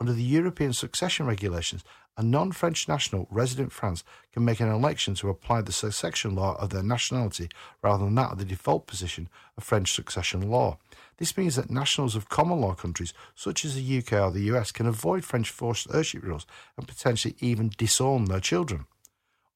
Under 0.00 0.12
the 0.12 0.22
European 0.22 0.72
succession 0.72 1.26
regulations, 1.26 1.84
a 2.16 2.22
non 2.22 2.52
French 2.52 2.88
national 2.88 3.26
resident 3.30 3.66
in 3.66 3.70
France 3.70 4.04
can 4.32 4.44
make 4.44 4.60
an 4.60 4.68
election 4.68 5.14
to 5.16 5.28
apply 5.28 5.62
the 5.62 5.72
succession 5.72 6.34
law 6.34 6.56
of 6.56 6.70
their 6.70 6.82
nationality 6.82 7.48
rather 7.82 8.04
than 8.04 8.14
that 8.16 8.32
of 8.32 8.38
the 8.38 8.44
default 8.44 8.86
position 8.86 9.28
of 9.56 9.64
French 9.64 9.92
succession 9.92 10.48
law. 10.48 10.78
This 11.18 11.36
means 11.36 11.56
that 11.56 11.70
nationals 11.70 12.16
of 12.16 12.28
common 12.28 12.60
law 12.60 12.74
countries, 12.74 13.14
such 13.34 13.64
as 13.64 13.74
the 13.74 13.98
UK 13.98 14.12
or 14.14 14.30
the 14.30 14.52
US, 14.54 14.72
can 14.72 14.86
avoid 14.86 15.24
French 15.24 15.50
forced 15.50 15.88
heirship 15.92 16.22
rules 16.22 16.46
and 16.76 16.88
potentially 16.88 17.36
even 17.40 17.72
disown 17.76 18.24
their 18.24 18.40
children. 18.40 18.86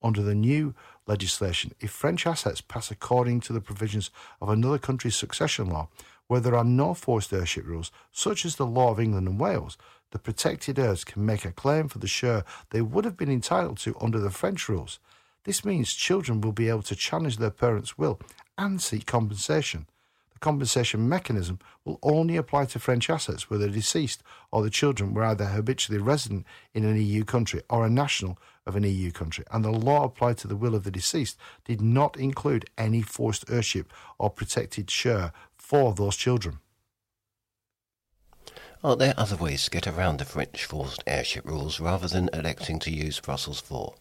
Under 0.03 0.23
the 0.23 0.35
new 0.35 0.75
legislation, 1.07 1.73
if 1.81 1.91
French 1.91 2.27
assets 2.27 2.61
pass 2.61 2.91
according 2.91 3.41
to 3.41 3.53
the 3.53 3.61
provisions 3.61 4.11
of 4.41 4.49
another 4.49 4.79
country's 4.79 5.17
succession 5.17 5.69
law, 5.69 5.89
where 6.29 6.41
there 6.41 6.55
are 6.55 6.65
no 6.65 6.95
forced 6.95 7.33
heirship 7.33 7.67
rules, 7.67 7.91
such 8.13 8.45
as 8.45 8.57
the 8.57 8.67
law 8.67 8.91
of 8.91 9.01
England 9.01 9.27
and 9.27 9.41
Wales, 9.41 9.77
the 10.11 10.19
protected 10.19 10.79
heirs 10.79 11.05
can 11.05 11.27
make 11.27 11.45
a 11.45 11.53
claim 11.53 11.89
for 11.89 11.99
the 11.99 12.07
share 12.07 12.45
they 12.71 12.81
would 12.81 13.05
have 13.05 13.17
been 13.17 13.31
entitled 13.31 13.79
to 13.79 13.97
under 14.01 14.19
the 14.19 14.31
French 14.31 14.69
rules. 14.69 15.01
This 15.45 15.65
means 15.65 15.93
children 15.95 16.41
will 16.41 16.53
be 16.53 16.69
able 16.69 16.83
to 16.83 16.97
challenge 16.97 17.39
their 17.39 17.51
parents' 17.51 17.99
will 17.99 18.21
and 18.57 18.81
seek 18.81 19.07
compensation. 19.07 19.87
The 20.33 20.39
compensation 20.39 21.09
mechanism 21.09 21.59
will 21.85 21.99
only 22.03 22.37
apply 22.37 22.67
to 22.67 22.79
French 22.79 23.11
assets 23.11 23.51
where 23.51 23.59
the 23.59 23.69
deceased 23.69 24.23
or 24.53 24.63
the 24.63 24.71
children 24.71 25.13
were 25.13 25.25
either 25.25 25.47
habitually 25.47 26.01
resident 26.01 26.47
in 26.75 26.85
an 26.85 26.97
EU 26.97 27.25
country 27.25 27.63
or 27.69 27.85
a 27.85 27.91
national 27.91 28.39
of 28.65 28.77
an 28.77 28.85
EU 28.85 29.11
country, 29.11 29.45
and 29.51 29.65
the 29.65 29.71
law 29.71 30.05
applied 30.05 30.37
to 30.39 30.47
the 30.47 30.55
will 30.55 30.75
of 30.75 30.85
the 30.85 30.91
deceased 30.91 31.39
did 31.65 31.81
not 31.81 32.17
include 32.19 32.71
any 32.77 33.03
forced 33.03 33.51
heirship 33.51 33.93
or 34.19 34.31
protected 34.31 34.91
share 34.91 35.33
for 35.69 35.93
those 35.93 36.17
children. 36.17 36.61
Are 38.83 38.97
there 38.97 39.13
other 39.19 39.37
ways 39.37 39.65
to 39.65 39.71
get 39.71 39.87
around 39.87 40.19
the 40.19 40.25
French 40.25 40.65
forced 40.65 41.05
heirship 41.07 41.45
rules 41.45 41.79
rather 41.79 42.09
than 42.09 42.31
electing 42.33 42.79
to 42.79 42.91
use 42.91 43.21
Brussels 43.21 43.61
4? 43.61 43.93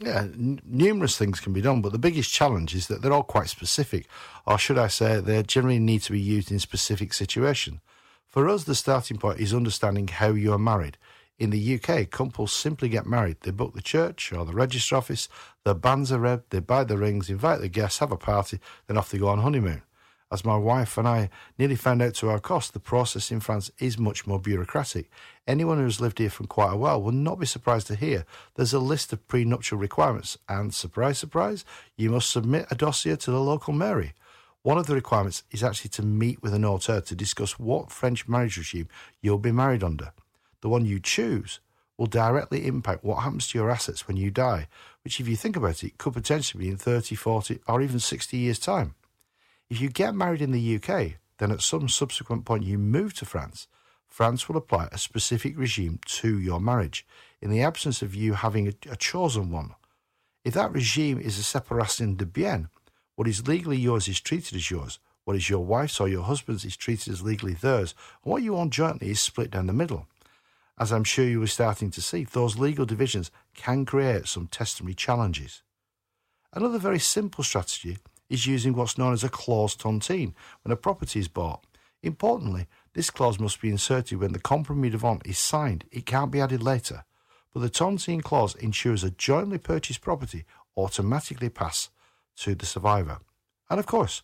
Yeah, 0.00 0.18
n- 0.18 0.60
numerous 0.66 1.16
things 1.16 1.40
can 1.40 1.54
be 1.54 1.62
done, 1.62 1.80
but 1.80 1.92
the 1.92 1.98
biggest 1.98 2.30
challenge 2.30 2.74
is 2.74 2.88
that 2.88 3.00
they're 3.00 3.12
all 3.12 3.22
quite 3.22 3.48
specific, 3.48 4.06
or 4.46 4.58
should 4.58 4.76
I 4.76 4.88
say, 4.88 5.18
they 5.18 5.42
generally 5.44 5.78
need 5.78 6.02
to 6.02 6.12
be 6.12 6.20
used 6.20 6.52
in 6.52 6.58
specific 6.58 7.14
situations. 7.14 7.80
For 8.28 8.46
us, 8.46 8.64
the 8.64 8.74
starting 8.74 9.16
point 9.16 9.40
is 9.40 9.54
understanding 9.54 10.08
how 10.08 10.32
you 10.32 10.52
are 10.52 10.58
married. 10.58 10.98
In 11.38 11.48
the 11.48 11.80
UK, 11.80 12.10
couples 12.10 12.52
simply 12.52 12.90
get 12.90 13.06
married. 13.06 13.38
They 13.40 13.50
book 13.50 13.72
the 13.72 13.80
church 13.80 14.30
or 14.30 14.44
the 14.44 14.52
register 14.52 14.96
office, 14.96 15.26
their 15.64 15.72
banns 15.72 16.12
are 16.12 16.18
read, 16.18 16.42
they 16.50 16.60
buy 16.60 16.84
the 16.84 16.98
rings, 16.98 17.30
invite 17.30 17.62
the 17.62 17.70
guests, 17.70 18.00
have 18.00 18.12
a 18.12 18.18
party, 18.18 18.60
then 18.88 18.98
off 18.98 19.10
they 19.10 19.16
go 19.16 19.28
on 19.28 19.38
honeymoon. 19.38 19.80
As 20.32 20.44
my 20.44 20.56
wife 20.56 20.96
and 20.96 21.08
I 21.08 21.28
nearly 21.58 21.74
found 21.74 22.00
out 22.00 22.14
to 22.14 22.28
our 22.28 22.38
cost, 22.38 22.72
the 22.72 22.78
process 22.78 23.32
in 23.32 23.40
France 23.40 23.72
is 23.80 23.98
much 23.98 24.28
more 24.28 24.38
bureaucratic. 24.38 25.10
Anyone 25.48 25.78
who 25.78 25.84
has 25.84 26.00
lived 26.00 26.18
here 26.18 26.30
for 26.30 26.46
quite 26.46 26.72
a 26.72 26.76
while 26.76 27.02
will 27.02 27.10
not 27.10 27.40
be 27.40 27.46
surprised 27.46 27.88
to 27.88 27.96
hear 27.96 28.24
there's 28.54 28.72
a 28.72 28.78
list 28.78 29.12
of 29.12 29.26
prenuptial 29.26 29.76
requirements, 29.76 30.38
and 30.48 30.72
surprise, 30.72 31.18
surprise, 31.18 31.64
you 31.96 32.10
must 32.10 32.30
submit 32.30 32.66
a 32.70 32.76
dossier 32.76 33.16
to 33.16 33.30
the 33.32 33.40
local 33.40 33.74
mairie. 33.74 34.14
One 34.62 34.78
of 34.78 34.86
the 34.86 34.94
requirements 34.94 35.42
is 35.50 35.64
actually 35.64 35.90
to 35.90 36.02
meet 36.02 36.40
with 36.42 36.54
a 36.54 36.58
notaire 36.58 37.04
to 37.06 37.14
discuss 37.16 37.58
what 37.58 37.90
French 37.90 38.28
marriage 38.28 38.56
regime 38.56 38.88
you'll 39.20 39.38
be 39.38 39.50
married 39.50 39.82
under. 39.82 40.12
The 40.60 40.68
one 40.68 40.84
you 40.84 41.00
choose 41.00 41.58
will 41.96 42.06
directly 42.06 42.68
impact 42.68 43.02
what 43.02 43.24
happens 43.24 43.48
to 43.48 43.58
your 43.58 43.70
assets 43.70 44.06
when 44.06 44.16
you 44.16 44.30
die, 44.30 44.68
which, 45.02 45.18
if 45.18 45.26
you 45.26 45.34
think 45.34 45.56
about 45.56 45.82
it, 45.82 45.98
could 45.98 46.12
potentially 46.12 46.64
be 46.64 46.70
in 46.70 46.76
30, 46.76 47.16
40, 47.16 47.60
or 47.66 47.82
even 47.82 47.98
60 47.98 48.36
years' 48.36 48.60
time. 48.60 48.94
If 49.70 49.80
you 49.80 49.88
get 49.88 50.16
married 50.16 50.42
in 50.42 50.50
the 50.50 50.76
UK, 50.76 51.12
then 51.38 51.52
at 51.52 51.62
some 51.62 51.88
subsequent 51.88 52.44
point 52.44 52.64
you 52.64 52.76
move 52.76 53.14
to 53.14 53.24
France, 53.24 53.68
France 54.08 54.48
will 54.48 54.56
apply 54.56 54.88
a 54.90 54.98
specific 54.98 55.56
regime 55.56 56.00
to 56.06 56.40
your 56.40 56.60
marriage 56.60 57.06
in 57.40 57.50
the 57.50 57.62
absence 57.62 58.02
of 58.02 58.12
you 58.12 58.34
having 58.34 58.66
a, 58.66 58.72
a 58.90 58.96
chosen 58.96 59.50
one. 59.50 59.76
If 60.44 60.54
that 60.54 60.72
regime 60.72 61.20
is 61.20 61.38
a 61.38 61.44
separation 61.44 62.16
de 62.16 62.26
bien, 62.26 62.68
what 63.14 63.28
is 63.28 63.46
legally 63.46 63.76
yours 63.76 64.08
is 64.08 64.20
treated 64.20 64.56
as 64.56 64.72
yours, 64.72 64.98
what 65.24 65.36
is 65.36 65.48
your 65.48 65.64
wife's 65.64 66.00
or 66.00 66.08
your 66.08 66.24
husband's 66.24 66.64
is 66.64 66.76
treated 66.76 67.12
as 67.12 67.22
legally 67.22 67.54
theirs, 67.54 67.94
and 68.24 68.32
what 68.32 68.42
you 68.42 68.56
own 68.56 68.70
jointly 68.70 69.10
is 69.10 69.20
split 69.20 69.52
down 69.52 69.68
the 69.68 69.72
middle. 69.72 70.08
As 70.78 70.90
I'm 70.90 71.04
sure 71.04 71.26
you 71.26 71.40
are 71.42 71.46
starting 71.46 71.92
to 71.92 72.02
see, 72.02 72.24
those 72.24 72.58
legal 72.58 72.86
divisions 72.86 73.30
can 73.54 73.84
create 73.84 74.26
some 74.26 74.48
testimony 74.48 74.94
challenges. 74.94 75.62
Another 76.52 76.78
very 76.78 76.98
simple 76.98 77.44
strategy 77.44 77.98
is 78.30 78.46
using 78.46 78.72
what's 78.72 78.96
known 78.96 79.12
as 79.12 79.24
a 79.24 79.28
clause 79.28 79.76
tontine 79.76 80.32
when 80.62 80.72
a 80.72 80.76
property 80.76 81.18
is 81.18 81.28
bought. 81.28 81.66
Importantly, 82.02 82.66
this 82.94 83.10
clause 83.10 83.38
must 83.38 83.60
be 83.60 83.68
inserted 83.68 84.18
when 84.18 84.32
the 84.32 84.38
compromis 84.38 84.92
de 84.92 84.98
vente 84.98 85.28
is 85.28 85.38
signed. 85.38 85.84
It 85.92 86.06
can't 86.06 86.30
be 86.30 86.40
added 86.40 86.62
later. 86.62 87.04
But 87.52 87.60
the 87.60 87.68
tontine 87.68 88.22
clause 88.22 88.54
ensures 88.54 89.04
a 89.04 89.10
jointly 89.10 89.58
purchased 89.58 90.00
property 90.00 90.44
automatically 90.76 91.50
pass 91.50 91.90
to 92.36 92.54
the 92.54 92.64
survivor. 92.64 93.18
And 93.68 93.78
of 93.78 93.86
course, 93.86 94.22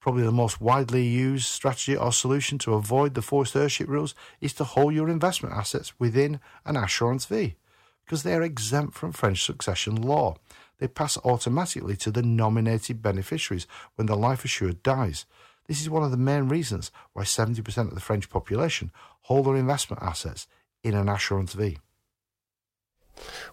probably 0.00 0.22
the 0.22 0.32
most 0.32 0.60
widely 0.60 1.06
used 1.06 1.46
strategy 1.46 1.96
or 1.96 2.12
solution 2.12 2.58
to 2.58 2.74
avoid 2.74 3.14
the 3.14 3.22
forced 3.22 3.56
heirship 3.56 3.88
rules 3.88 4.14
is 4.40 4.52
to 4.54 4.64
hold 4.64 4.94
your 4.94 5.08
investment 5.08 5.54
assets 5.54 5.98
within 5.98 6.40
an 6.64 6.76
assurance 6.76 7.24
vie, 7.24 7.56
because 8.04 8.22
they 8.22 8.34
are 8.34 8.42
exempt 8.42 8.94
from 8.94 9.12
French 9.12 9.44
succession 9.44 9.96
law 9.96 10.36
they 10.78 10.88
pass 10.88 11.18
automatically 11.18 11.96
to 11.96 12.10
the 12.10 12.22
nominated 12.22 13.02
beneficiaries 13.02 13.66
when 13.96 14.06
the 14.06 14.16
life 14.16 14.44
assured 14.44 14.82
dies. 14.82 15.26
This 15.66 15.80
is 15.80 15.90
one 15.90 16.02
of 16.02 16.10
the 16.10 16.16
main 16.16 16.48
reasons 16.48 16.90
why 17.12 17.24
70% 17.24 17.88
of 17.88 17.94
the 17.94 18.00
French 18.00 18.30
population 18.30 18.90
hold 19.22 19.46
their 19.46 19.56
investment 19.56 20.02
assets 20.02 20.46
in 20.82 20.94
an 20.94 21.08
assurance 21.08 21.52
vie. 21.52 21.76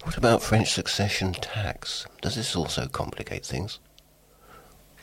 What 0.04 0.18
about 0.18 0.44
French 0.44 0.72
succession 0.72 1.34
tax? 1.34 2.06
Does 2.22 2.36
this 2.36 2.56
also 2.56 2.88
complicate 2.88 3.46
things? 3.46 3.80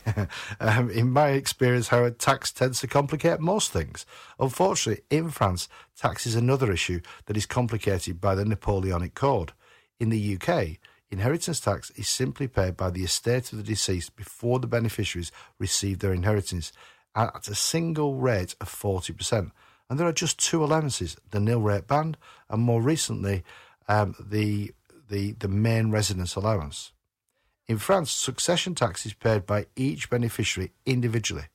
um, 0.59 0.89
in 0.89 1.11
my 1.11 1.29
experience, 1.29 1.89
how 1.89 2.09
tax 2.09 2.51
tends 2.51 2.79
to 2.81 2.87
complicate 2.87 3.39
most 3.39 3.71
things. 3.71 4.05
Unfortunately, 4.39 5.03
in 5.09 5.29
France, 5.29 5.69
tax 5.97 6.25
is 6.25 6.35
another 6.35 6.71
issue 6.71 7.01
that 7.25 7.37
is 7.37 7.45
complicated 7.45 8.19
by 8.19 8.35
the 8.35 8.45
Napoleonic 8.45 9.13
Code. 9.13 9.53
In 9.99 10.09
the 10.09 10.37
UK, 10.37 10.79
Inheritance 11.13 11.59
tax 11.59 11.91
is 11.91 12.07
simply 12.07 12.47
paid 12.47 12.75
by 12.75 12.89
the 12.89 13.03
estate 13.03 13.51
of 13.51 13.59
the 13.59 13.63
deceased 13.63 14.15
before 14.15 14.57
the 14.57 14.65
beneficiaries 14.65 15.31
receive 15.59 15.99
their 15.99 16.11
inheritance 16.11 16.71
at 17.15 17.47
a 17.47 17.53
single 17.53 18.15
rate 18.15 18.55
of 18.59 18.67
40%. 18.67 19.51
And 19.87 19.99
there 19.99 20.07
are 20.07 20.11
just 20.11 20.39
two 20.39 20.63
allowances 20.63 21.15
the 21.29 21.39
nil 21.39 21.61
rate 21.61 21.85
band 21.85 22.17
and 22.49 22.63
more 22.63 22.81
recently 22.81 23.43
um, 23.87 24.15
the, 24.19 24.73
the, 25.07 25.33
the 25.33 25.47
main 25.47 25.91
residence 25.91 26.35
allowance. 26.35 26.93
In 27.67 27.77
France, 27.77 28.11
succession 28.11 28.73
tax 28.73 29.05
is 29.05 29.13
paid 29.13 29.45
by 29.45 29.67
each 29.75 30.09
beneficiary 30.09 30.71
individually. 30.83 31.45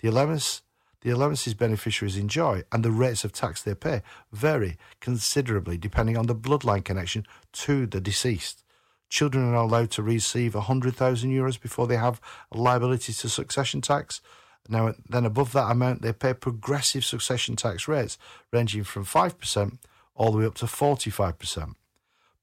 The 0.00 0.08
allowance 0.08 0.62
the 1.02 1.10
allowances 1.10 1.54
beneficiaries 1.54 2.16
enjoy 2.16 2.64
and 2.72 2.84
the 2.84 2.90
rates 2.90 3.24
of 3.24 3.30
tax 3.30 3.62
they 3.62 3.76
pay 3.76 4.02
vary 4.32 4.76
considerably 4.98 5.78
depending 5.78 6.16
on 6.16 6.26
the 6.26 6.34
bloodline 6.34 6.84
connection 6.84 7.24
to 7.52 7.86
the 7.86 8.00
deceased. 8.00 8.64
Children 9.08 9.52
are 9.52 9.54
allowed 9.54 9.90
to 9.92 10.02
receive 10.02 10.54
100,000 10.54 11.30
euros 11.30 11.60
before 11.60 11.86
they 11.86 11.96
have 11.96 12.20
liability 12.52 13.12
to 13.12 13.28
succession 13.28 13.80
tax. 13.80 14.20
Now, 14.68 14.94
then 15.08 15.24
above 15.24 15.52
that 15.52 15.70
amount, 15.70 16.02
they 16.02 16.12
pay 16.12 16.34
progressive 16.34 17.04
succession 17.04 17.56
tax 17.56 17.88
rates 17.88 18.18
ranging 18.52 18.84
from 18.84 19.06
5% 19.06 19.78
all 20.14 20.32
the 20.32 20.38
way 20.38 20.46
up 20.46 20.54
to 20.56 20.66
45%. 20.66 21.74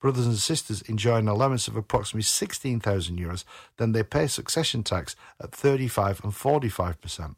Brothers 0.02 0.26
and 0.26 0.38
sisters 0.38 0.82
enjoy 0.84 1.18
an 1.18 1.28
allowance 1.28 1.68
of 1.68 1.76
approximately 1.76 2.24
16,000 2.24 3.18
euros, 3.18 3.44
then 3.78 3.92
they 3.92 4.04
pay 4.04 4.28
succession 4.28 4.84
tax 4.84 5.16
at 5.40 5.52
35 5.52 6.24
and 6.24 6.34
45%. 6.34 7.36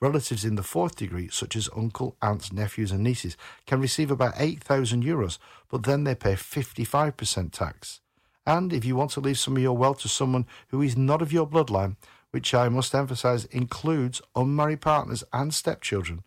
Relatives 0.00 0.44
in 0.44 0.54
the 0.54 0.62
fourth 0.62 0.96
degree, 0.96 1.28
such 1.28 1.54
as 1.56 1.68
uncle, 1.76 2.16
aunts, 2.22 2.52
nephews, 2.52 2.90
and 2.90 3.04
nieces, 3.04 3.36
can 3.66 3.80
receive 3.80 4.10
about 4.10 4.34
8,000 4.36 5.04
euros, 5.04 5.38
but 5.70 5.82
then 5.82 6.04
they 6.04 6.14
pay 6.14 6.34
55% 6.34 7.52
tax. 7.52 8.00
And 8.46 8.72
if 8.72 8.84
you 8.84 8.96
want 8.96 9.10
to 9.12 9.20
leave 9.20 9.38
some 9.38 9.56
of 9.56 9.62
your 9.62 9.76
wealth 9.76 10.00
to 10.00 10.08
someone 10.08 10.46
who 10.68 10.82
is 10.82 10.96
not 10.96 11.22
of 11.22 11.32
your 11.32 11.46
bloodline, 11.46 11.96
which 12.30 12.54
I 12.54 12.68
must 12.68 12.94
emphasize 12.94 13.44
includes 13.46 14.22
unmarried 14.34 14.80
partners 14.80 15.24
and 15.32 15.52
stepchildren, 15.52 16.22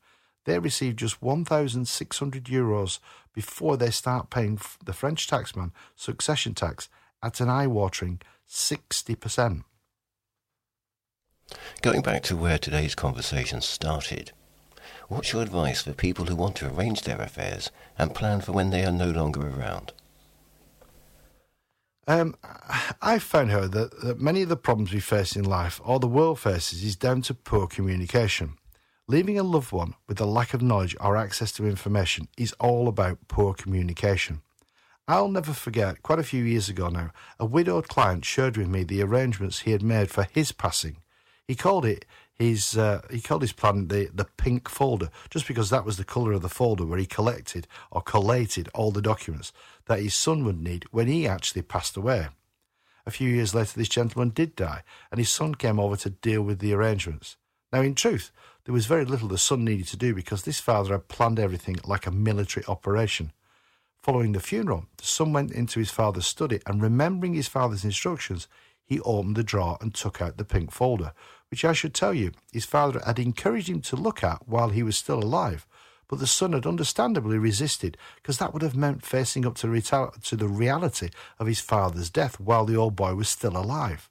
they 0.45 0.59
receive 0.59 0.97
just 0.97 1.21
1,600 1.21 2.43
euros 2.45 2.99
before 3.33 3.77
they 3.77 3.89
start 3.89 4.29
paying 4.29 4.59
the 4.83 4.93
French 4.93 5.27
taxman 5.27 5.71
succession 5.95 6.53
tax 6.53 6.89
at 7.21 7.39
an 7.39 7.49
eye 7.49 7.67
watering 7.67 8.19
60%. 8.49 9.63
Going 11.81 12.01
back 12.01 12.23
to 12.23 12.35
where 12.35 12.57
today's 12.57 12.95
conversation 12.95 13.61
started, 13.61 14.31
what's 15.07 15.31
your 15.31 15.41
advice 15.41 15.81
for 15.81 15.93
people 15.93 16.25
who 16.25 16.35
want 16.35 16.55
to 16.57 16.71
arrange 16.71 17.01
their 17.01 17.21
affairs 17.21 17.71
and 17.97 18.15
plan 18.15 18.41
for 18.41 18.51
when 18.51 18.69
they 18.69 18.85
are 18.85 18.91
no 18.91 19.09
longer 19.09 19.47
around? 19.47 19.93
Um, 22.07 22.35
I've 23.01 23.23
found, 23.23 23.51
however, 23.51 23.67
that, 23.69 24.01
that 24.01 24.19
many 24.19 24.41
of 24.41 24.49
the 24.49 24.57
problems 24.57 24.91
we 24.91 24.99
face 24.99 25.35
in 25.35 25.45
life, 25.45 25.79
or 25.83 25.99
the 25.99 26.07
world 26.07 26.39
faces, 26.39 26.83
is 26.83 26.95
down 26.95 27.21
to 27.23 27.33
poor 27.33 27.67
communication. 27.67 28.57
Leaving 29.07 29.37
a 29.37 29.43
loved 29.43 29.71
one 29.71 29.95
with 30.07 30.19
a 30.19 30.25
lack 30.25 30.53
of 30.53 30.61
knowledge 30.61 30.95
or 30.99 31.17
access 31.17 31.51
to 31.53 31.65
information 31.65 32.27
is 32.37 32.53
all 32.59 32.87
about 32.87 33.27
poor 33.27 33.53
communication. 33.53 34.41
I'll 35.07 35.27
never 35.27 35.53
forget, 35.53 36.01
quite 36.01 36.19
a 36.19 36.23
few 36.23 36.43
years 36.43 36.69
ago 36.69 36.87
now, 36.87 37.11
a 37.39 37.45
widowed 37.45 37.89
client 37.89 38.23
shared 38.23 38.55
with 38.55 38.67
me 38.67 38.83
the 38.83 39.01
arrangements 39.01 39.59
he 39.59 39.71
had 39.71 39.83
made 39.83 40.09
for 40.09 40.23
his 40.31 40.53
passing. 40.53 40.97
He 41.45 41.55
called 41.55 41.85
it 41.85 42.05
his 42.43 42.77
uh, 42.77 43.01
he 43.09 43.21
called 43.21 43.41
his 43.41 43.53
plan 43.53 43.87
the 43.87 44.09
the 44.13 44.25
pink 44.37 44.69
folder, 44.69 45.09
just 45.29 45.47
because 45.47 45.69
that 45.69 45.85
was 45.85 45.97
the 45.97 46.03
colour 46.03 46.33
of 46.33 46.41
the 46.41 46.49
folder 46.49 46.85
where 46.85 46.99
he 46.99 47.05
collected 47.05 47.67
or 47.91 48.01
collated 48.01 48.69
all 48.73 48.91
the 48.91 49.01
documents 49.01 49.51
that 49.85 49.99
his 49.99 50.13
son 50.13 50.43
would 50.45 50.61
need 50.61 50.85
when 50.91 51.07
he 51.07 51.27
actually 51.27 51.61
passed 51.61 51.97
away. 51.97 52.27
A 53.05 53.11
few 53.11 53.29
years 53.29 53.53
later, 53.53 53.77
this 53.77 53.89
gentleman 53.89 54.29
did 54.29 54.55
die, 54.55 54.83
and 55.11 55.19
his 55.19 55.29
son 55.29 55.55
came 55.55 55.79
over 55.79 55.97
to 55.97 56.09
deal 56.09 56.41
with 56.41 56.59
the 56.59 56.73
arrangements. 56.73 57.35
Now, 57.71 57.81
in 57.81 57.95
truth, 57.95 58.31
there 58.65 58.73
was 58.73 58.85
very 58.85 59.03
little 59.03 59.27
the 59.27 59.37
son 59.37 59.65
needed 59.65 59.87
to 59.87 59.97
do 59.97 60.15
because 60.15 60.43
this 60.43 60.59
father 60.59 60.93
had 60.93 61.09
planned 61.09 61.39
everything 61.39 61.77
like 61.85 62.07
a 62.07 62.11
military 62.11 62.65
operation. 62.67 63.33
Following 64.01 64.31
the 64.31 64.39
funeral, 64.39 64.85
the 64.97 65.05
son 65.05 65.33
went 65.33 65.51
into 65.51 65.79
his 65.79 65.91
father's 65.91 66.25
study 66.27 66.59
and, 66.65 66.81
remembering 66.81 67.33
his 67.33 67.47
father's 67.47 67.83
instructions, 67.83 68.47
he 68.85 68.99
opened 69.01 69.35
the 69.35 69.43
drawer 69.43 69.77
and 69.81 69.93
took 69.93 70.21
out 70.21 70.37
the 70.37 70.45
pink 70.45 70.71
folder, 70.71 71.13
which 71.53 71.63
I 71.63 71.73
should 71.73 71.93
tell 71.93 72.15
you 72.15 72.31
his 72.51 72.65
father 72.65 72.99
had 73.05 73.19
encouraged 73.19 73.69
him 73.69 73.79
to 73.81 73.95
look 73.95 74.23
at 74.23 74.47
while 74.47 74.69
he 74.69 74.81
was 74.81 74.97
still 74.97 75.19
alive. 75.19 75.67
But 76.07 76.17
the 76.17 76.25
son 76.25 76.53
had 76.53 76.65
understandably 76.65 77.37
resisted, 77.37 77.95
because 78.15 78.39
that 78.39 78.53
would 78.53 78.63
have 78.63 78.75
meant 78.75 79.05
facing 79.05 79.45
up 79.45 79.53
to, 79.57 79.67
reta- 79.67 80.19
to 80.29 80.35
the 80.35 80.47
reality 80.47 81.11
of 81.37 81.45
his 81.45 81.59
father's 81.59 82.09
death 82.09 82.39
while 82.39 82.65
the 82.65 82.75
old 82.75 82.95
boy 82.95 83.13
was 83.13 83.29
still 83.29 83.55
alive. 83.55 84.09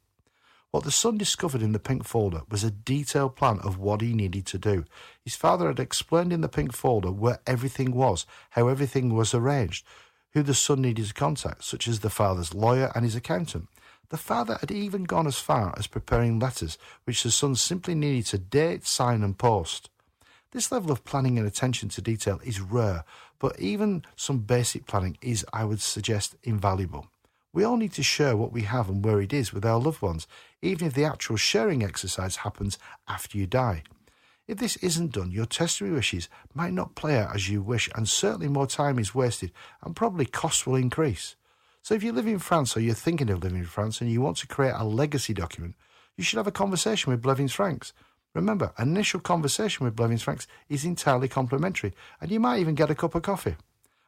What 0.70 0.84
the 0.84 0.92
son 0.92 1.18
discovered 1.18 1.62
in 1.62 1.72
the 1.72 1.80
pink 1.80 2.04
folder 2.04 2.42
was 2.48 2.62
a 2.62 2.70
detailed 2.70 3.34
plan 3.34 3.58
of 3.64 3.76
what 3.76 4.02
he 4.02 4.12
needed 4.12 4.46
to 4.46 4.58
do. 4.58 4.84
His 5.24 5.34
father 5.34 5.66
had 5.66 5.80
explained 5.80 6.32
in 6.32 6.42
the 6.42 6.48
pink 6.48 6.72
folder 6.72 7.10
where 7.10 7.40
everything 7.44 7.90
was, 7.90 8.24
how 8.50 8.68
everything 8.68 9.16
was 9.16 9.34
arranged, 9.34 9.84
who 10.32 10.44
the 10.44 10.54
son 10.54 10.80
needed 10.80 11.08
to 11.08 11.12
contact, 11.12 11.64
such 11.64 11.88
as 11.88 12.00
the 12.00 12.08
father's 12.08 12.54
lawyer 12.54 12.92
and 12.94 13.04
his 13.04 13.16
accountant. 13.16 13.66
The 14.12 14.18
father 14.18 14.58
had 14.60 14.70
even 14.70 15.04
gone 15.04 15.26
as 15.26 15.38
far 15.38 15.72
as 15.78 15.86
preparing 15.86 16.38
letters 16.38 16.76
which 17.04 17.22
the 17.22 17.30
son 17.30 17.54
simply 17.54 17.94
needed 17.94 18.26
to 18.26 18.36
date, 18.36 18.84
sign, 18.84 19.22
and 19.22 19.38
post. 19.38 19.88
This 20.50 20.70
level 20.70 20.92
of 20.92 21.02
planning 21.02 21.38
and 21.38 21.46
attention 21.46 21.88
to 21.88 22.02
detail 22.02 22.38
is 22.44 22.60
rare, 22.60 23.04
but 23.38 23.58
even 23.58 24.04
some 24.14 24.40
basic 24.40 24.84
planning 24.84 25.16
is, 25.22 25.46
I 25.54 25.64
would 25.64 25.80
suggest, 25.80 26.36
invaluable. 26.42 27.06
We 27.54 27.64
all 27.64 27.78
need 27.78 27.94
to 27.94 28.02
share 28.02 28.36
what 28.36 28.52
we 28.52 28.64
have 28.64 28.90
and 28.90 29.02
where 29.02 29.22
it 29.22 29.32
is 29.32 29.54
with 29.54 29.64
our 29.64 29.80
loved 29.80 30.02
ones, 30.02 30.26
even 30.60 30.88
if 30.88 30.92
the 30.92 31.06
actual 31.06 31.38
sharing 31.38 31.82
exercise 31.82 32.36
happens 32.36 32.78
after 33.08 33.38
you 33.38 33.46
die. 33.46 33.82
If 34.46 34.58
this 34.58 34.76
isn't 34.76 35.12
done, 35.12 35.30
your 35.30 35.46
testimony 35.46 35.96
wishes 35.96 36.28
might 36.52 36.74
not 36.74 36.96
play 36.96 37.16
out 37.16 37.34
as 37.34 37.48
you 37.48 37.62
wish, 37.62 37.88
and 37.94 38.06
certainly 38.06 38.48
more 38.48 38.66
time 38.66 38.98
is 38.98 39.14
wasted, 39.14 39.52
and 39.82 39.96
probably 39.96 40.26
costs 40.26 40.66
will 40.66 40.74
increase. 40.74 41.34
So 41.82 41.94
if 41.94 42.04
you 42.04 42.12
live 42.12 42.28
in 42.28 42.38
France 42.38 42.76
or 42.76 42.80
you're 42.80 42.94
thinking 42.94 43.28
of 43.28 43.42
living 43.42 43.58
in 43.58 43.64
France 43.64 44.00
and 44.00 44.08
you 44.08 44.20
want 44.20 44.36
to 44.36 44.46
create 44.46 44.74
a 44.76 44.84
legacy 44.84 45.34
document, 45.34 45.74
you 46.16 46.22
should 46.22 46.36
have 46.36 46.46
a 46.46 46.52
conversation 46.52 47.10
with 47.10 47.22
Blevins 47.22 47.52
Franks. 47.52 47.92
Remember, 48.36 48.72
initial 48.78 49.18
conversation 49.18 49.84
with 49.84 49.96
Blevins 49.96 50.22
Franks 50.22 50.46
is 50.68 50.84
entirely 50.84 51.26
complimentary, 51.26 51.92
and 52.20 52.30
you 52.30 52.38
might 52.38 52.60
even 52.60 52.76
get 52.76 52.90
a 52.90 52.94
cup 52.94 53.16
of 53.16 53.22
coffee. 53.22 53.56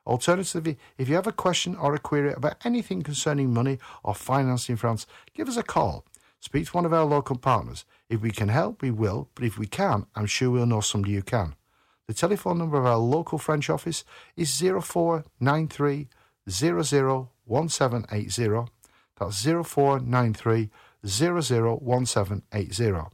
Alternatively, 0.07 0.79
if 0.99 1.09
you 1.09 1.17
have 1.17 1.27
a 1.27 1.33
question 1.33 1.75
or 1.75 1.97
a 1.97 1.99
query 1.99 2.33
about 2.33 2.65
anything 2.65 3.03
concerning 3.03 3.53
money 3.53 3.81
or 4.05 4.15
finance 4.15 4.69
in 4.69 4.77
France, 4.77 5.07
give 5.35 5.49
us 5.49 5.57
a 5.57 5.63
call. 5.65 6.05
Speak 6.39 6.67
to 6.67 6.73
one 6.73 6.87
of 6.87 6.93
our 6.93 7.05
local 7.05 7.37
partners. 7.37 7.85
If 8.09 8.21
we 8.21 8.31
can 8.31 8.51
help, 8.51 8.83
we 8.83 8.93
will, 8.93 9.31
but 9.35 9.45
if 9.45 9.59
we 9.59 9.67
can, 9.67 10.07
I'm 10.15 10.27
sure 10.27 10.51
we'll 10.51 10.67
know 10.67 10.81
somebody 10.81 11.15
who 11.15 11.23
can. 11.23 11.57
The 12.07 12.15
telephone 12.15 12.59
number 12.59 12.79
of 12.79 12.87
our 12.87 12.99
local 12.99 13.39
French 13.39 13.69
office 13.69 14.05
is 14.37 14.61
0493 14.61 16.09
001780. 17.49 18.69
That's 19.19 19.45
0493 19.45 20.71
001780. 21.05 23.11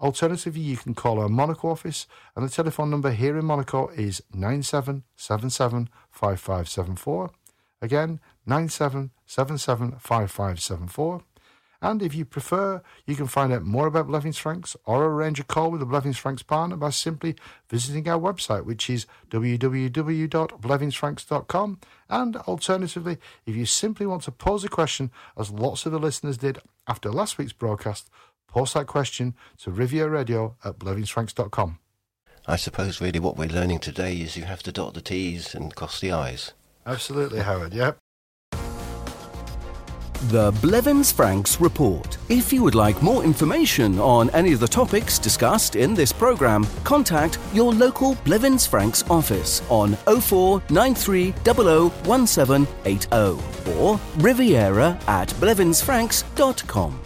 Alternatively, 0.00 0.60
you 0.60 0.76
can 0.76 0.92
call 0.94 1.20
our 1.20 1.28
Monaco 1.28 1.70
office, 1.70 2.08
and 2.34 2.44
the 2.44 2.50
telephone 2.50 2.90
number 2.90 3.12
here 3.12 3.38
in 3.38 3.44
Monaco 3.44 3.86
is 3.88 4.20
97775574. 4.34 7.30
Again, 7.80 8.18
97775574. 8.48 11.22
And 11.84 12.02
if 12.02 12.14
you 12.14 12.24
prefer, 12.24 12.82
you 13.04 13.14
can 13.14 13.26
find 13.26 13.52
out 13.52 13.62
more 13.62 13.86
about 13.86 14.06
Blevins 14.06 14.38
Franks 14.38 14.74
or 14.86 15.04
arrange 15.04 15.38
a 15.38 15.44
call 15.44 15.70
with 15.70 15.80
the 15.80 15.86
Blevins 15.86 16.16
Franks 16.16 16.42
partner 16.42 16.76
by 16.76 16.88
simply 16.88 17.36
visiting 17.68 18.08
our 18.08 18.18
website, 18.18 18.64
which 18.64 18.88
is 18.88 19.04
www.blevinsfranks.com. 19.28 21.80
And 22.08 22.36
alternatively, 22.36 23.18
if 23.44 23.54
you 23.54 23.66
simply 23.66 24.06
want 24.06 24.22
to 24.22 24.32
pose 24.32 24.64
a 24.64 24.70
question, 24.70 25.10
as 25.36 25.50
lots 25.50 25.84
of 25.84 25.92
the 25.92 25.98
listeners 25.98 26.38
did 26.38 26.58
after 26.88 27.10
last 27.10 27.36
week's 27.36 27.52
broadcast, 27.52 28.08
post 28.48 28.72
that 28.72 28.86
question 28.86 29.34
to 29.58 29.70
Riviera 29.70 30.08
Radio 30.08 30.56
at 30.64 30.78
blevinsfranks.com. 30.78 31.80
I 32.46 32.56
suppose 32.56 33.02
really 33.02 33.20
what 33.20 33.36
we're 33.36 33.48
learning 33.48 33.80
today 33.80 34.16
is 34.16 34.38
you 34.38 34.44
have 34.44 34.62
to 34.62 34.72
dot 34.72 34.94
the 34.94 35.02
T's 35.02 35.54
and 35.54 35.74
cross 35.74 36.00
the 36.00 36.12
I's. 36.12 36.54
Absolutely, 36.86 37.40
Howard. 37.40 37.74
Yep. 37.74 37.98
The 40.30 40.52
Blevins 40.62 41.12
Franks 41.12 41.60
Report. 41.60 42.16
If 42.30 42.52
you 42.52 42.62
would 42.62 42.74
like 42.74 43.02
more 43.02 43.22
information 43.22 43.98
on 43.98 44.30
any 44.30 44.52
of 44.52 44.60
the 44.60 44.66
topics 44.66 45.18
discussed 45.18 45.76
in 45.76 45.94
this 45.94 46.12
programme, 46.12 46.66
contact 46.82 47.38
your 47.52 47.74
local 47.74 48.14
Blevins 48.24 48.66
Franks 48.66 49.04
office 49.10 49.62
on 49.68 49.94
0493 50.06 51.34
or 53.76 54.00
riviera 54.18 54.98
at 55.06 55.28
blevinsfranks.com. 55.28 57.00